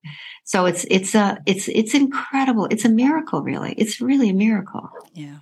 So 0.45 0.67
it's 0.67 0.85
it's 0.91 1.15
a 1.15 1.39
it's 1.47 1.69
it's 1.69 1.95
incredible. 1.95 2.67
It's 2.71 2.85
a 2.85 2.89
miracle, 2.89 3.43
really. 3.43 3.75
It's 3.77 4.01
really 4.01 4.31
a 4.31 4.35
miracle. 4.35 4.91
Yeah. 5.13 5.39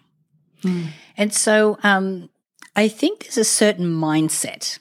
Mm. 0.63 0.89
And 1.17 1.33
so 1.33 1.79
um 1.83 2.29
I 2.75 2.89
think 2.89 3.25
there's 3.25 3.39
a 3.39 3.45
certain 3.45 3.87
mindset 3.87 4.79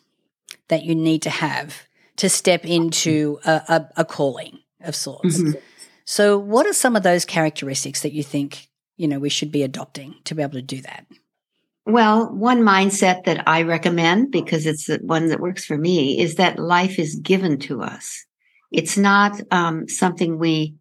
that 0.68 0.84
you 0.84 0.96
need 0.96 1.22
to 1.24 1.30
have 1.30 1.84
to 2.18 2.30
step 2.30 2.66
into 2.66 3.40
a, 3.46 3.52
a, 3.52 3.90
a 3.98 4.06
calling 4.06 4.60
of 4.82 4.96
sorts. 4.96 5.40
Mm-hmm. 5.40 5.60
So, 6.06 6.38
what 6.38 6.66
are 6.66 6.74
some 6.74 6.96
of 6.96 7.04
those 7.04 7.26
characteristics 7.26 8.02
that 8.02 8.14
you 8.14 8.24
think 8.24 8.68
you 8.98 9.08
know 9.08 9.20
we 9.20 9.30
should 9.30 9.52
be 9.52 9.64
adopting 9.64 10.16
to 10.26 10.36
be 10.36 10.42
able 10.42 10.54
to 10.54 10.62
do 10.62 10.82
that? 10.82 11.06
Well, 11.86 12.32
one 12.32 12.62
mindset 12.62 13.24
that 13.24 13.48
I 13.48 13.64
recommend 13.64 14.32
because 14.32 14.66
it's 14.66 14.86
the 14.86 15.00
one 15.02 15.28
that 15.28 15.40
works 15.40 15.66
for 15.66 15.78
me 15.78 16.20
is 16.20 16.36
that 16.36 16.60
life 16.60 17.00
is 17.00 17.16
given 17.16 17.58
to 17.60 17.82
us. 17.82 18.26
It's 18.72 18.98
not 18.98 19.42
um, 19.52 19.88
something 19.88 20.38
we 20.38 20.76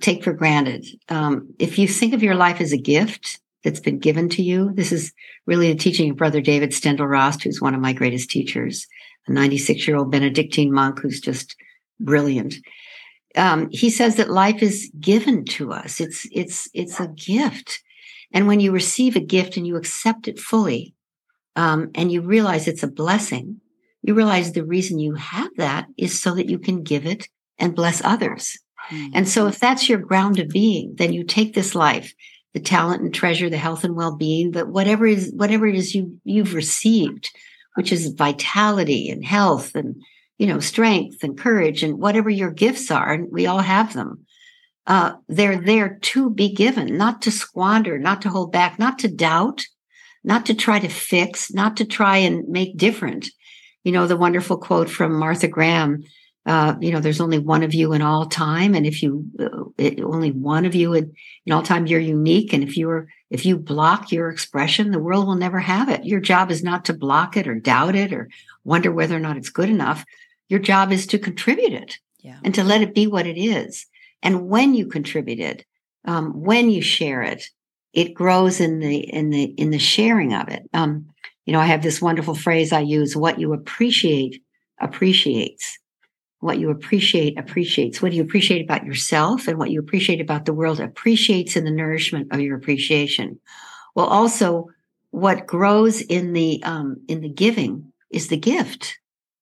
take 0.00 0.24
for 0.24 0.32
granted. 0.32 0.86
Um, 1.08 1.54
if 1.58 1.78
you 1.78 1.86
think 1.86 2.14
of 2.14 2.22
your 2.22 2.34
life 2.34 2.60
as 2.60 2.72
a 2.72 2.78
gift, 2.78 3.38
that's 3.66 3.80
been 3.80 3.98
given 3.98 4.28
to 4.28 4.42
you. 4.42 4.70
This 4.74 4.92
is 4.92 5.12
really 5.44 5.72
the 5.72 5.78
teaching 5.78 6.12
of 6.12 6.16
Brother 6.16 6.40
David 6.40 6.70
Steindl-Rast, 6.70 7.42
who's 7.42 7.60
one 7.60 7.74
of 7.74 7.80
my 7.80 7.92
greatest 7.92 8.30
teachers, 8.30 8.86
a 9.26 9.32
96 9.32 9.88
year 9.88 9.96
old 9.96 10.12
Benedictine 10.12 10.72
monk 10.72 11.00
who's 11.00 11.20
just 11.20 11.56
brilliant. 11.98 12.54
Um, 13.34 13.68
he 13.72 13.90
says 13.90 14.14
that 14.16 14.30
life 14.30 14.62
is 14.62 14.88
given 15.00 15.44
to 15.46 15.72
us. 15.72 16.00
It's 16.00 16.28
it's 16.30 16.70
it's 16.74 17.00
a 17.00 17.08
gift, 17.08 17.82
and 18.32 18.46
when 18.46 18.60
you 18.60 18.70
receive 18.70 19.16
a 19.16 19.20
gift 19.20 19.56
and 19.56 19.66
you 19.66 19.74
accept 19.74 20.28
it 20.28 20.38
fully, 20.38 20.94
um, 21.56 21.90
and 21.96 22.12
you 22.12 22.20
realize 22.22 22.68
it's 22.68 22.84
a 22.84 22.88
blessing, 23.02 23.60
you 24.00 24.14
realize 24.14 24.52
the 24.52 24.64
reason 24.64 25.00
you 25.00 25.14
have 25.14 25.50
that 25.56 25.88
is 25.98 26.22
so 26.22 26.36
that 26.36 26.48
you 26.48 26.60
can 26.60 26.84
give 26.84 27.04
it 27.04 27.28
and 27.58 27.74
bless 27.74 28.00
others. 28.04 28.56
Mm-hmm. 28.90 29.10
And 29.14 29.28
so, 29.28 29.48
if 29.48 29.58
that's 29.58 29.88
your 29.88 29.98
ground 29.98 30.38
of 30.38 30.50
being, 30.50 30.94
then 30.98 31.12
you 31.12 31.24
take 31.24 31.54
this 31.54 31.74
life 31.74 32.14
the 32.56 32.62
talent 32.62 33.02
and 33.02 33.12
treasure, 33.12 33.50
the 33.50 33.58
health 33.58 33.84
and 33.84 33.94
well-being, 33.94 34.50
but 34.50 34.66
whatever 34.66 35.06
is 35.06 35.30
whatever 35.34 35.66
it 35.66 35.74
is 35.74 35.94
you 35.94 36.18
you've 36.24 36.54
received, 36.54 37.28
which 37.74 37.92
is 37.92 38.14
vitality 38.14 39.10
and 39.10 39.22
health 39.22 39.74
and 39.74 40.02
you 40.38 40.46
know 40.46 40.58
strength 40.58 41.22
and 41.22 41.36
courage 41.36 41.82
and 41.82 41.98
whatever 41.98 42.30
your 42.30 42.50
gifts 42.50 42.90
are, 42.90 43.12
and 43.12 43.30
we 43.30 43.46
all 43.46 43.58
have 43.58 43.92
them. 43.92 44.24
Uh, 44.86 45.16
they're 45.28 45.60
there 45.60 45.98
to 46.00 46.30
be 46.30 46.50
given, 46.50 46.96
not 46.96 47.20
to 47.20 47.30
squander, 47.30 47.98
not 47.98 48.22
to 48.22 48.30
hold 48.30 48.52
back, 48.52 48.78
not 48.78 48.98
to 49.00 49.08
doubt, 49.08 49.62
not 50.24 50.46
to 50.46 50.54
try 50.54 50.78
to 50.78 50.88
fix, 50.88 51.52
not 51.52 51.76
to 51.76 51.84
try 51.84 52.16
and 52.16 52.48
make 52.48 52.78
different. 52.78 53.28
You 53.84 53.92
know, 53.92 54.06
the 54.06 54.16
wonderful 54.16 54.56
quote 54.56 54.88
from 54.88 55.12
Martha 55.12 55.46
Graham 55.46 56.04
uh, 56.46 56.76
you 56.80 56.92
know, 56.92 57.00
there's 57.00 57.20
only 57.20 57.40
one 57.40 57.64
of 57.64 57.74
you 57.74 57.92
in 57.92 58.02
all 58.02 58.26
time, 58.26 58.74
and 58.74 58.86
if 58.86 59.02
you 59.02 59.26
uh, 59.40 59.64
it, 59.76 60.00
only 60.00 60.30
one 60.30 60.64
of 60.64 60.76
you 60.76 60.94
in, 60.94 61.12
in 61.44 61.52
all 61.52 61.62
time, 61.62 61.86
you're 61.86 61.98
unique. 61.98 62.52
And 62.52 62.62
if 62.62 62.76
you're 62.76 63.08
if 63.30 63.44
you 63.44 63.58
block 63.58 64.12
your 64.12 64.30
expression, 64.30 64.92
the 64.92 65.00
world 65.00 65.26
will 65.26 65.34
never 65.34 65.58
have 65.58 65.88
it. 65.88 66.04
Your 66.04 66.20
job 66.20 66.52
is 66.52 66.62
not 66.62 66.84
to 66.84 66.94
block 66.94 67.36
it 67.36 67.48
or 67.48 67.56
doubt 67.56 67.96
it 67.96 68.12
or 68.12 68.28
wonder 68.62 68.92
whether 68.92 69.16
or 69.16 69.20
not 69.20 69.36
it's 69.36 69.50
good 69.50 69.68
enough. 69.68 70.04
Your 70.48 70.60
job 70.60 70.92
is 70.92 71.08
to 71.08 71.18
contribute 71.18 71.72
it 71.72 71.98
yeah. 72.20 72.38
and 72.44 72.54
to 72.54 72.62
let 72.62 72.80
it 72.80 72.94
be 72.94 73.08
what 73.08 73.26
it 73.26 73.36
is. 73.36 73.84
And 74.22 74.48
when 74.48 74.74
you 74.74 74.86
contribute 74.86 75.40
it, 75.40 75.64
um, 76.04 76.40
when 76.40 76.70
you 76.70 76.80
share 76.80 77.22
it, 77.22 77.44
it 77.92 78.14
grows 78.14 78.60
in 78.60 78.78
the 78.78 78.98
in 78.98 79.30
the 79.30 79.44
in 79.44 79.70
the 79.70 79.80
sharing 79.80 80.32
of 80.32 80.48
it. 80.48 80.62
Um, 80.72 81.06
you 81.44 81.52
know, 81.52 81.60
I 81.60 81.66
have 81.66 81.82
this 81.82 82.00
wonderful 82.00 82.36
phrase 82.36 82.72
I 82.72 82.80
use: 82.80 83.16
"What 83.16 83.40
you 83.40 83.52
appreciate 83.52 84.40
appreciates." 84.80 85.78
What 86.40 86.58
you 86.58 86.70
appreciate 86.70 87.38
appreciates. 87.38 88.02
What 88.02 88.10
do 88.10 88.16
you 88.16 88.22
appreciate 88.22 88.62
about 88.62 88.84
yourself 88.84 89.48
and 89.48 89.58
what 89.58 89.70
you 89.70 89.80
appreciate 89.80 90.20
about 90.20 90.44
the 90.44 90.52
world 90.52 90.80
appreciates 90.80 91.56
in 91.56 91.64
the 91.64 91.70
nourishment 91.70 92.32
of 92.32 92.40
your 92.40 92.56
appreciation. 92.56 93.40
Well, 93.94 94.06
also 94.06 94.68
what 95.10 95.46
grows 95.46 96.02
in 96.02 96.34
the 96.34 96.62
um, 96.62 97.02
in 97.08 97.20
the 97.20 97.28
giving 97.28 97.92
is 98.10 98.28
the 98.28 98.36
gift. 98.36 98.98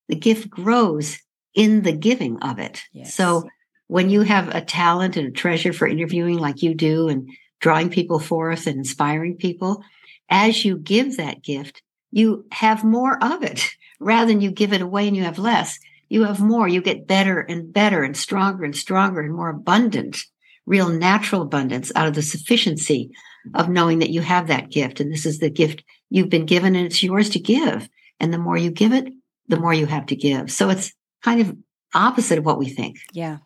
The 0.09 0.17
gift 0.17 0.49
grows 0.49 1.19
in 1.55 1.83
the 1.83 1.93
giving 1.93 2.39
of 2.43 2.59
it. 2.59 2.83
Yes. 2.93 3.15
So 3.15 3.49
when 3.89 4.11
you 4.11 4.23
have 4.23 4.55
a 4.55 4.61
talent 4.61 5.17
and 5.17 5.29
a 5.29 5.33
treasure 5.33 5.73
for 5.73 5.87
interviewing 5.87 6.39
like 6.39 6.63
you 6.63 6.75
do 6.75 7.09
and 7.09 7.29
drawing 7.61 7.91
people 7.91 8.19
forth 8.19 8.67
and 8.67 8.79
inspiring 8.79 9.37
people, 9.37 9.83
as 10.29 10.65
you 10.65 10.79
give 10.79 11.17
that 11.17 11.43
gift, 11.43 11.83
you 12.11 12.47
have 12.53 12.85
more 12.85 13.23
of 13.23 13.43
it 13.43 13.65
rather 14.01 14.27
than 14.27 14.41
you 14.41 14.51
give 14.51 14.73
it 14.73 14.81
away 14.81 15.09
and 15.09 15.17
you 15.17 15.25
have 15.25 15.39
less 15.39 15.79
you 16.15 16.23
have 16.23 16.41
more. 16.41 16.69
You 16.69 16.81
get 16.81 17.09
better 17.09 17.41
and 17.41 17.73
better 17.73 18.05
and 18.05 18.17
stronger 18.17 18.65
and 18.65 18.77
stronger 18.77 19.21
and 19.21 19.35
more 19.35 19.51
abundant, 19.51 20.19
real 20.65 20.89
natural 20.89 21.43
abundance 21.43 21.91
out 21.97 22.07
of 22.07 22.15
the 22.15 22.23
sufficiency 22.23 23.11
of 23.53 23.69
knowing 23.69 23.99
that 23.99 24.11
you 24.11 24.21
have 24.21 24.47
that 24.47 24.71
gift. 24.71 25.01
And 25.01 25.13
this 25.13 25.27
is 25.27 25.41
the 25.41 25.51
gift 25.51 25.83
you've 26.11 26.31
been 26.31 26.47
given 26.47 26.77
and 26.77 26.87
it's 26.87 27.03
yours 27.03 27.31
to 27.31 27.41
give. 27.41 27.89
And 28.21 28.33
the 28.33 28.39
more 28.39 28.57
you 28.57 28.71
give 28.71 28.93
it, 28.93 29.13
the 29.49 29.59
more 29.59 29.75
you 29.75 29.87
have 29.87 30.07
to 30.07 30.15
give. 30.15 30.53
So 30.53 30.71
it's 30.71 30.93
kind 31.25 31.41
of 31.41 31.57
opposite 31.95 32.39
of 32.39 32.47
what 32.47 32.59
we 32.59 32.69
think. 32.69 32.99
Yeah. 33.13 33.39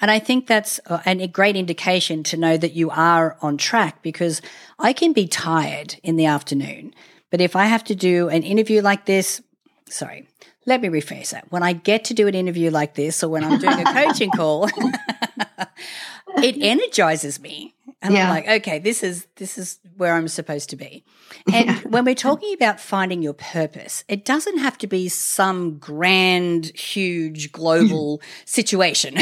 And 0.00 0.08
I 0.08 0.20
think 0.20 0.46
that's 0.46 0.78
a 0.86 1.26
great 1.26 1.56
indication 1.56 2.22
to 2.24 2.36
know 2.36 2.56
that 2.56 2.74
you 2.74 2.90
are 2.90 3.36
on 3.42 3.56
track 3.56 4.02
because 4.02 4.40
I 4.78 4.92
can 4.92 5.12
be 5.12 5.26
tired 5.26 5.96
in 6.04 6.14
the 6.14 6.26
afternoon. 6.26 6.94
But 7.32 7.40
if 7.40 7.56
I 7.56 7.64
have 7.64 7.82
to 7.84 7.96
do 7.96 8.28
an 8.28 8.44
interview 8.44 8.82
like 8.82 9.06
this, 9.06 9.42
sorry, 9.88 10.28
let 10.66 10.80
me 10.80 10.88
rephrase 10.88 11.30
that. 11.30 11.50
When 11.50 11.62
I 11.62 11.72
get 11.72 12.04
to 12.06 12.14
do 12.14 12.26
an 12.26 12.34
interview 12.34 12.70
like 12.70 12.94
this 12.94 13.22
or 13.22 13.28
when 13.28 13.44
I'm 13.44 13.58
doing 13.58 13.78
a 13.78 13.84
coaching 13.92 14.30
call, 14.30 14.68
it 16.38 16.56
energizes 16.60 17.40
me. 17.40 17.74
And 18.02 18.14
yeah. 18.14 18.24
I'm 18.24 18.30
like, 18.30 18.48
okay, 18.48 18.78
this 18.78 19.02
is 19.02 19.26
this 19.36 19.56
is 19.56 19.78
where 19.96 20.14
I'm 20.14 20.28
supposed 20.28 20.70
to 20.70 20.76
be. 20.76 21.04
And 21.52 21.66
yeah. 21.66 21.80
when 21.80 22.04
we're 22.04 22.14
talking 22.14 22.52
about 22.52 22.78
finding 22.78 23.22
your 23.22 23.32
purpose, 23.32 24.04
it 24.08 24.26
doesn't 24.26 24.58
have 24.58 24.76
to 24.78 24.86
be 24.86 25.08
some 25.08 25.78
grand, 25.78 26.66
huge, 26.76 27.50
global 27.50 28.20
situation. 28.44 29.16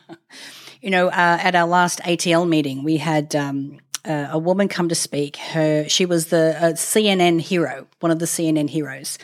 you 0.82 0.90
know, 0.90 1.08
uh, 1.08 1.38
at 1.40 1.54
our 1.54 1.68
last 1.68 2.00
ATL 2.00 2.48
meeting, 2.48 2.82
we 2.82 2.96
had 2.96 3.36
um, 3.36 3.78
uh, 4.04 4.28
a 4.30 4.38
woman 4.38 4.66
come 4.66 4.88
to 4.88 4.96
speak. 4.96 5.36
Her 5.36 5.88
she 5.88 6.04
was 6.04 6.26
the 6.26 6.56
uh, 6.58 6.72
CNN 6.72 7.40
hero, 7.40 7.86
one 8.00 8.10
of 8.10 8.18
the 8.18 8.26
CNN 8.26 8.68
heroes, 8.68 9.16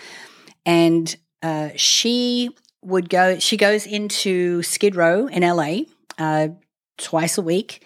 and 0.65 1.17
uh, 1.43 1.71
she 1.77 2.51
would 2.83 3.09
go. 3.09 3.39
She 3.39 3.57
goes 3.57 3.87
into 3.87 4.63
Skid 4.63 4.97
Row 4.97 5.27
in 5.27 5.43
LA 5.43 5.83
uh, 6.19 6.49
twice 6.97 7.39
a 7.39 7.43
week. 7.43 7.85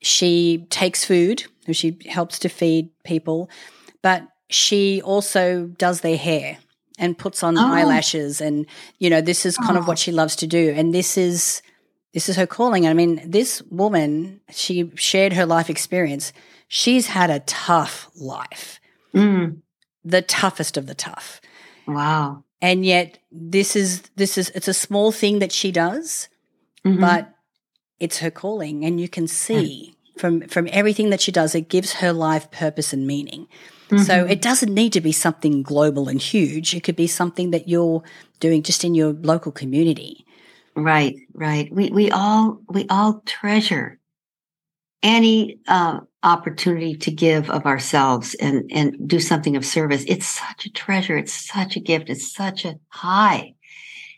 She 0.00 0.66
takes 0.70 1.04
food. 1.04 1.44
She 1.72 1.98
helps 2.06 2.38
to 2.40 2.48
feed 2.48 2.90
people, 3.04 3.50
but 4.02 4.26
she 4.48 5.02
also 5.02 5.66
does 5.66 6.00
their 6.00 6.16
hair 6.16 6.58
and 6.98 7.18
puts 7.18 7.42
on 7.42 7.58
oh. 7.58 7.66
eyelashes 7.66 8.40
and 8.40 8.64
you 8.98 9.10
know 9.10 9.20
this 9.20 9.44
is 9.44 9.58
kind 9.58 9.76
oh. 9.76 9.80
of 9.80 9.86
what 9.86 9.98
she 9.98 10.10
loves 10.10 10.34
to 10.36 10.46
do 10.46 10.72
and 10.74 10.94
this 10.94 11.18
is 11.18 11.60
this 12.12 12.28
is 12.28 12.36
her 12.36 12.46
calling. 12.46 12.86
I 12.86 12.94
mean, 12.94 13.20
this 13.24 13.62
woman, 13.70 14.40
she 14.50 14.90
shared 14.96 15.34
her 15.34 15.46
life 15.46 15.68
experience. 15.70 16.32
She's 16.66 17.08
had 17.08 17.30
a 17.30 17.40
tough 17.40 18.10
life, 18.16 18.80
mm. 19.14 19.58
the 20.04 20.22
toughest 20.22 20.76
of 20.76 20.86
the 20.86 20.94
tough. 20.94 21.40
Wow. 21.86 22.44
And 22.60 22.84
yet, 22.84 23.18
this 23.30 23.76
is 23.76 24.02
this 24.16 24.36
is 24.36 24.50
it's 24.50 24.68
a 24.68 24.74
small 24.74 25.12
thing 25.12 25.38
that 25.38 25.52
she 25.52 25.70
does, 25.70 26.28
mm-hmm. 26.84 27.00
but 27.00 27.34
it's 28.00 28.18
her 28.18 28.30
calling, 28.30 28.84
and 28.84 29.00
you 29.00 29.08
can 29.08 29.28
see 29.28 29.94
from 30.16 30.42
from 30.48 30.68
everything 30.72 31.10
that 31.10 31.20
she 31.20 31.32
does, 31.32 31.54
it 31.54 31.68
gives 31.68 31.94
her 31.94 32.12
life 32.12 32.50
purpose 32.50 32.92
and 32.92 33.06
meaning. 33.06 33.46
Mm-hmm. 33.90 34.02
So 34.04 34.26
it 34.26 34.42
doesn't 34.42 34.74
need 34.74 34.92
to 34.92 35.00
be 35.00 35.12
something 35.12 35.62
global 35.62 36.08
and 36.08 36.20
huge. 36.20 36.74
It 36.74 36.82
could 36.82 36.96
be 36.96 37.06
something 37.06 37.52
that 37.52 37.68
you're 37.68 38.02
doing 38.40 38.62
just 38.62 38.84
in 38.84 38.94
your 38.94 39.12
local 39.12 39.52
community. 39.52 40.26
Right, 40.74 41.16
right. 41.32 41.72
We 41.72 41.90
we 41.90 42.10
all 42.10 42.60
we 42.68 42.86
all 42.90 43.22
treasure 43.24 43.98
any 45.02 45.60
uh, 45.68 46.00
opportunity 46.22 46.96
to 46.96 47.10
give 47.10 47.48
of 47.50 47.66
ourselves 47.66 48.34
and 48.34 48.68
and 48.72 49.08
do 49.08 49.20
something 49.20 49.56
of 49.56 49.64
service. 49.64 50.04
It's 50.06 50.26
such 50.26 50.66
a 50.66 50.72
treasure. 50.72 51.16
It's 51.16 51.32
such 51.32 51.76
a 51.76 51.80
gift. 51.80 52.10
It's 52.10 52.32
such 52.32 52.64
a 52.64 52.78
high, 52.88 53.54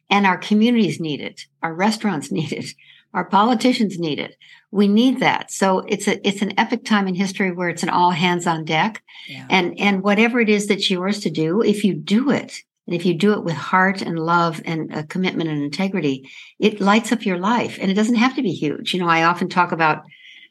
and 0.09 0.27
our 0.27 0.39
communities 0.39 1.01
need 1.01 1.21
it. 1.21 1.43
Our 1.63 1.75
restaurants 1.75 2.31
need 2.33 2.53
it. 2.53 2.75
Our 3.13 3.25
politicians 3.25 3.99
need 3.99 4.21
it. 4.21 4.37
We 4.71 4.87
need 4.87 5.19
that. 5.19 5.51
So 5.51 5.81
it's 5.81 6.07
a 6.07 6.27
it's 6.27 6.43
an 6.43 6.59
epic 6.59 6.85
time 6.85 7.09
in 7.09 7.15
history 7.15 7.51
where 7.51 7.69
it's 7.69 7.83
an 7.83 7.89
all 7.89 8.11
hands 8.11 8.47
on 8.47 8.65
deck, 8.65 9.03
yeah. 9.29 9.47
and 9.51 9.79
and 9.79 10.03
whatever 10.03 10.41
it 10.41 10.49
is 10.49 10.69
that's 10.69 10.91
yours 10.91 11.21
to 11.21 11.31
do, 11.31 11.63
if 11.63 11.85
you 11.85 11.95
do 11.95 12.31
it 12.31 12.63
and 12.91 12.99
if 12.99 13.07
you 13.07 13.15
do 13.15 13.33
it 13.35 13.45
with 13.45 13.55
heart 13.55 14.03
and 14.03 14.19
love 14.19 14.61
and 14.65 14.93
a 14.93 15.05
commitment 15.05 15.49
and 15.49 15.63
integrity, 15.63 16.29
it 16.59 16.81
lights 16.81 17.13
up 17.13 17.25
your 17.25 17.39
life. 17.39 17.79
And 17.81 17.89
it 17.89 17.95
doesn't 17.95 18.17
have 18.17 18.35
to 18.35 18.43
be 18.43 18.53
huge. 18.53 18.93
You 18.93 18.99
know, 18.99 19.09
I 19.09 19.23
often 19.23 19.49
talk 19.49 19.71
about 19.71 20.03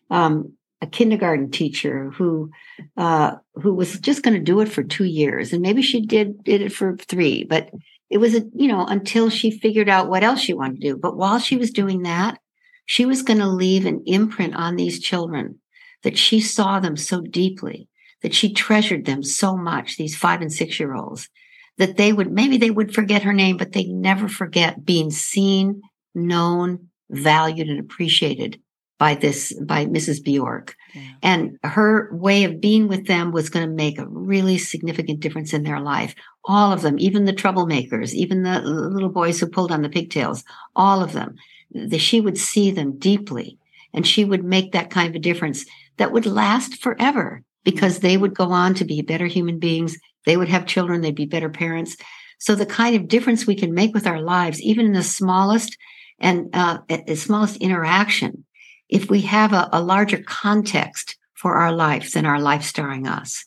um, 0.09 0.53
a 0.81 0.87
kindergarten 0.87 1.51
teacher 1.51 2.09
who 2.11 2.51
uh, 2.97 3.35
who 3.55 3.73
was 3.73 3.99
just 3.99 4.23
going 4.23 4.33
to 4.33 4.39
do 4.39 4.61
it 4.61 4.69
for 4.69 4.83
two 4.83 5.05
years, 5.05 5.51
and 5.51 5.61
maybe 5.61 5.81
she 5.81 6.05
did 6.05 6.43
did 6.43 6.61
it 6.61 6.71
for 6.71 6.95
three, 6.97 7.43
but 7.43 7.69
it 8.09 8.17
was 8.17 8.33
a 8.35 8.43
you 8.55 8.67
know 8.67 8.85
until 8.85 9.29
she 9.29 9.51
figured 9.51 9.89
out 9.89 10.09
what 10.09 10.23
else 10.23 10.39
she 10.39 10.53
wanted 10.53 10.81
to 10.81 10.87
do. 10.89 10.97
But 10.97 11.17
while 11.17 11.39
she 11.39 11.57
was 11.57 11.71
doing 11.71 12.03
that, 12.03 12.39
she 12.85 13.05
was 13.05 13.23
going 13.23 13.39
to 13.39 13.47
leave 13.47 13.85
an 13.85 14.03
imprint 14.05 14.55
on 14.55 14.75
these 14.75 14.99
children 14.99 15.59
that 16.03 16.17
she 16.17 16.39
saw 16.39 16.79
them 16.79 16.95
so 16.95 17.21
deeply, 17.21 17.89
that 18.23 18.33
she 18.33 18.53
treasured 18.53 19.05
them 19.05 19.21
so 19.21 19.57
much. 19.57 19.97
These 19.97 20.15
five 20.15 20.41
and 20.41 20.51
six 20.51 20.79
year 20.79 20.95
olds 20.95 21.29
that 21.77 21.97
they 21.97 22.13
would 22.13 22.31
maybe 22.31 22.57
they 22.57 22.71
would 22.71 22.93
forget 22.93 23.23
her 23.23 23.33
name, 23.33 23.57
but 23.57 23.73
they 23.73 23.83
never 23.83 24.29
forget 24.29 24.85
being 24.85 25.11
seen, 25.11 25.81
known, 26.15 26.87
valued, 27.09 27.67
and 27.67 27.79
appreciated 27.79 28.61
by 28.99 29.15
this 29.15 29.53
by 29.63 29.85
Mrs. 29.85 30.23
Bjork. 30.23 30.75
Yeah. 30.93 31.01
And 31.23 31.57
her 31.63 32.09
way 32.12 32.43
of 32.43 32.62
being 32.62 32.88
with 32.88 33.07
them 33.07 33.31
was 33.31 33.49
going 33.49 33.67
to 33.67 33.73
make 33.73 33.97
a 33.97 34.07
really 34.07 34.57
significant 34.57 35.21
difference 35.21 35.53
in 35.53 35.63
their 35.63 35.79
life. 35.79 36.13
All 36.45 36.71
of 36.71 36.81
them, 36.81 36.99
even 36.99 37.25
the 37.25 37.33
troublemakers, 37.33 38.13
even 38.13 38.43
the 38.43 38.59
little 38.62 39.09
boys 39.09 39.39
who 39.39 39.47
pulled 39.47 39.71
on 39.71 39.81
the 39.81 39.89
pigtails, 39.89 40.43
all 40.75 41.01
of 41.01 41.13
them. 41.13 41.35
The, 41.71 41.97
she 41.97 42.21
would 42.21 42.38
see 42.38 42.71
them 42.71 42.97
deeply 42.97 43.57
and 43.93 44.05
she 44.05 44.25
would 44.25 44.43
make 44.43 44.71
that 44.71 44.89
kind 44.89 45.09
of 45.09 45.15
a 45.15 45.19
difference 45.19 45.65
that 45.97 46.12
would 46.12 46.25
last 46.25 46.81
forever 46.81 47.43
because 47.63 47.99
they 47.99 48.17
would 48.17 48.33
go 48.33 48.51
on 48.51 48.73
to 48.75 48.85
be 48.85 49.01
better 49.01 49.27
human 49.27 49.59
beings 49.59 49.97
they 50.25 50.38
would 50.38 50.49
have 50.49 50.65
children, 50.65 51.01
they'd 51.01 51.15
be 51.15 51.25
better 51.25 51.49
parents. 51.49 51.97
So 52.39 52.55
the 52.55 52.65
kind 52.65 52.95
of 52.95 53.07
difference 53.07 53.45
we 53.45 53.55
can 53.55 53.73
make 53.73 53.93
with 53.93 54.07
our 54.07 54.21
lives, 54.21 54.62
even 54.62 54.85
in 54.85 54.93
the 54.93 55.03
smallest 55.03 55.77
and 56.19 56.49
uh, 56.53 56.79
the 57.07 57.15
smallest 57.15 57.57
interaction, 57.57 58.45
if 58.89 59.10
we 59.10 59.21
have 59.21 59.54
a, 59.54 59.69
a 59.71 59.82
larger 59.82 60.21
context 60.23 61.17
for 61.34 61.56
our 61.56 61.71
life 61.71 62.12
than 62.12 62.25
our 62.25 62.39
life 62.39 62.63
starring 62.63 63.08
us, 63.08 63.45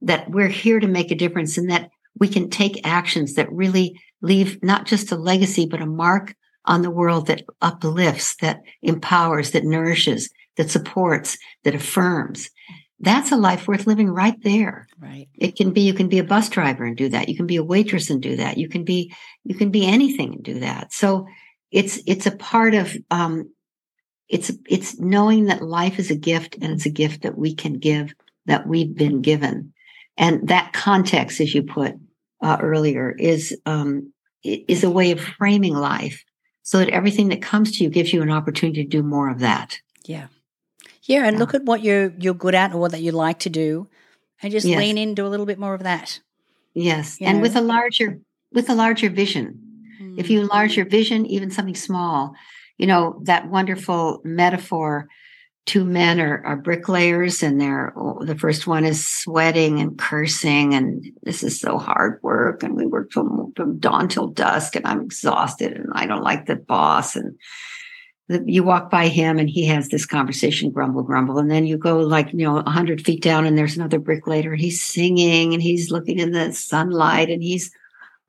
that 0.00 0.30
we're 0.30 0.48
here 0.48 0.80
to 0.80 0.86
make 0.86 1.10
a 1.10 1.16
difference 1.16 1.58
and 1.58 1.70
that 1.70 1.90
we 2.18 2.28
can 2.28 2.50
take 2.50 2.86
actions 2.86 3.34
that 3.34 3.52
really 3.52 3.98
leave 4.20 4.62
not 4.62 4.86
just 4.86 5.10
a 5.10 5.16
legacy, 5.16 5.66
but 5.66 5.80
a 5.80 5.86
mark 5.86 6.34
on 6.66 6.82
the 6.82 6.90
world 6.90 7.26
that 7.26 7.42
uplifts, 7.60 8.36
that 8.36 8.62
empowers, 8.82 9.50
that 9.50 9.64
nourishes, 9.64 10.30
that 10.56 10.70
supports, 10.70 11.36
that 11.64 11.74
affirms 11.74 12.50
that's 13.02 13.32
a 13.32 13.36
life 13.36 13.66
worth 13.66 13.86
living 13.86 14.08
right 14.08 14.40
there. 14.42 14.86
Right. 14.98 15.28
It 15.34 15.56
can 15.56 15.72
be 15.72 15.82
you 15.82 15.92
can 15.92 16.08
be 16.08 16.20
a 16.20 16.24
bus 16.24 16.48
driver 16.48 16.84
and 16.84 16.96
do 16.96 17.08
that. 17.10 17.28
You 17.28 17.36
can 17.36 17.46
be 17.46 17.56
a 17.56 17.64
waitress 17.64 18.08
and 18.08 18.22
do 18.22 18.36
that. 18.36 18.56
You 18.56 18.68
can 18.68 18.84
be 18.84 19.12
you 19.44 19.56
can 19.56 19.70
be 19.70 19.84
anything 19.84 20.34
and 20.34 20.42
do 20.42 20.60
that. 20.60 20.92
So 20.92 21.26
it's 21.72 22.00
it's 22.06 22.26
a 22.26 22.36
part 22.36 22.74
of 22.74 22.96
um 23.10 23.50
it's 24.28 24.50
it's 24.68 24.98
knowing 24.98 25.46
that 25.46 25.62
life 25.62 25.98
is 25.98 26.10
a 26.10 26.16
gift 26.16 26.56
and 26.60 26.72
it's 26.72 26.86
a 26.86 26.90
gift 26.90 27.22
that 27.22 27.36
we 27.36 27.54
can 27.54 27.74
give 27.74 28.14
that 28.46 28.66
we've 28.66 28.94
been 28.94 29.20
given. 29.20 29.72
And 30.16 30.48
that 30.48 30.72
context, 30.72 31.40
as 31.40 31.54
you 31.54 31.62
put 31.62 31.94
uh, 32.42 32.58
earlier, 32.60 33.10
is 33.10 33.56
um 33.66 34.12
is 34.42 34.84
a 34.84 34.90
way 34.90 35.12
of 35.12 35.20
framing 35.20 35.74
life 35.74 36.24
so 36.62 36.78
that 36.78 36.88
everything 36.88 37.28
that 37.28 37.42
comes 37.42 37.72
to 37.72 37.84
you 37.84 37.90
gives 37.90 38.12
you 38.12 38.22
an 38.22 38.30
opportunity 38.30 38.82
to 38.82 38.88
do 38.88 39.02
more 39.02 39.28
of 39.28 39.40
that. 39.40 39.80
Yeah. 40.04 40.28
Yeah, 41.04 41.24
and 41.26 41.34
yeah. 41.34 41.40
look 41.40 41.54
at 41.54 41.64
what 41.64 41.82
you're 41.82 42.12
you're 42.18 42.34
good 42.34 42.54
at 42.54 42.74
or 42.74 42.88
that 42.88 43.00
you 43.00 43.10
like 43.12 43.40
to 43.40 43.50
do, 43.50 43.88
and 44.40 44.52
just 44.52 44.66
yes. 44.66 44.78
lean 44.78 44.98
into 44.98 45.26
a 45.26 45.28
little 45.28 45.46
bit 45.46 45.58
more 45.58 45.74
of 45.74 45.82
that. 45.82 46.20
Yes, 46.74 47.20
you 47.20 47.26
and 47.26 47.38
know? 47.38 47.42
with 47.42 47.56
a 47.56 47.60
larger 47.60 48.20
with 48.52 48.70
a 48.70 48.74
larger 48.74 49.10
vision. 49.10 49.60
Mm. 50.00 50.18
If 50.18 50.30
you 50.30 50.38
mm. 50.38 50.42
enlarge 50.42 50.76
your 50.76 50.86
vision, 50.86 51.26
even 51.26 51.50
something 51.50 51.74
small, 51.74 52.34
you 52.82 52.88
know 52.88 53.20
that 53.22 53.48
wonderful 53.48 54.20
metaphor. 54.24 55.06
Two 55.66 55.84
men 55.84 56.20
are, 56.20 56.44
are 56.44 56.56
bricklayers, 56.56 57.40
and 57.40 57.60
they're 57.60 57.94
the 58.22 58.36
first 58.36 58.66
one 58.66 58.84
is 58.84 59.06
sweating 59.06 59.80
and 59.80 59.96
cursing, 59.96 60.74
and 60.74 61.04
this 61.22 61.44
is 61.44 61.60
so 61.60 61.78
hard 61.78 62.18
work, 62.24 62.64
and 62.64 62.74
we 62.74 62.84
work 62.84 63.12
from 63.12 63.52
from 63.54 63.78
dawn 63.78 64.08
till 64.08 64.26
dusk, 64.26 64.74
and 64.74 64.84
I'm 64.84 65.00
exhausted, 65.00 65.74
and 65.74 65.86
I 65.92 66.06
don't 66.06 66.24
like 66.24 66.46
the 66.46 66.56
boss, 66.56 67.14
and 67.14 67.38
you 68.46 68.64
walk 68.64 68.90
by 68.90 69.06
him 69.06 69.38
and 69.38 69.48
he 69.50 69.66
has 69.66 69.88
this 69.88 70.06
conversation 70.06 70.70
grumble 70.70 71.02
grumble 71.02 71.38
and 71.38 71.50
then 71.50 71.66
you 71.66 71.76
go 71.76 71.98
like 71.98 72.32
you 72.32 72.38
know 72.38 72.54
100 72.54 73.04
feet 73.04 73.22
down 73.22 73.44
and 73.44 73.58
there's 73.58 73.76
another 73.76 73.98
bricklayer 73.98 74.54
he's 74.54 74.82
singing 74.82 75.52
and 75.52 75.62
he's 75.62 75.90
looking 75.90 76.18
in 76.18 76.30
the 76.30 76.50
sunlight 76.52 77.28
and 77.28 77.42
he's 77.42 77.70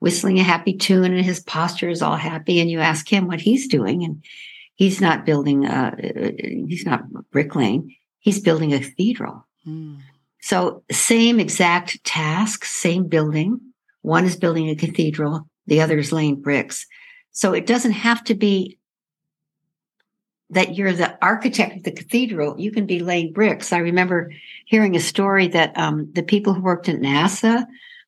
whistling 0.04 0.38
a 0.38 0.42
happy 0.42 0.74
tune 0.74 1.14
and 1.14 1.24
his 1.24 1.40
posture 1.40 1.88
is 1.88 2.02
all 2.02 2.16
happy. 2.16 2.60
And 2.60 2.70
you 2.70 2.78
ask 2.80 3.10
him 3.10 3.26
what 3.26 3.40
he's 3.40 3.66
doing 3.68 4.04
and 4.04 4.22
he's 4.74 5.00
not 5.00 5.24
building 5.24 5.64
uh, 5.64 5.96
he's 6.68 6.84
not 6.84 7.04
bricklaying. 7.30 7.96
He's 8.18 8.38
building 8.38 8.74
a 8.74 8.80
cathedral. 8.80 9.46
Mm. 9.66 10.00
so 10.42 10.82
same 10.90 11.40
exact 11.40 12.04
task 12.04 12.66
same 12.66 13.08
building. 13.08 13.58
One 14.02 14.26
is 14.26 14.36
building 14.36 14.68
a 14.68 14.76
cathedral. 14.76 15.48
The 15.66 15.80
other 15.80 15.96
is 15.96 16.12
laying 16.12 16.42
bricks. 16.42 16.86
So 17.32 17.54
it 17.54 17.64
doesn't 17.64 17.92
have 17.92 18.22
to 18.24 18.34
be 18.34 18.78
that 20.50 20.74
you're 20.74 20.92
the 20.92 21.16
architect 21.24 21.78
of 21.78 21.82
the 21.84 21.92
cathedral, 21.92 22.60
you 22.60 22.70
can 22.70 22.84
be 22.84 22.98
laying 22.98 23.32
bricks. 23.32 23.72
I 23.72 23.78
remember 23.78 24.30
hearing 24.66 24.96
a 24.96 25.00
story 25.00 25.48
that 25.48 25.76
um, 25.78 26.10
the 26.12 26.22
people 26.22 26.52
who 26.52 26.60
worked 26.60 26.90
at 26.90 27.00
NASA 27.00 27.64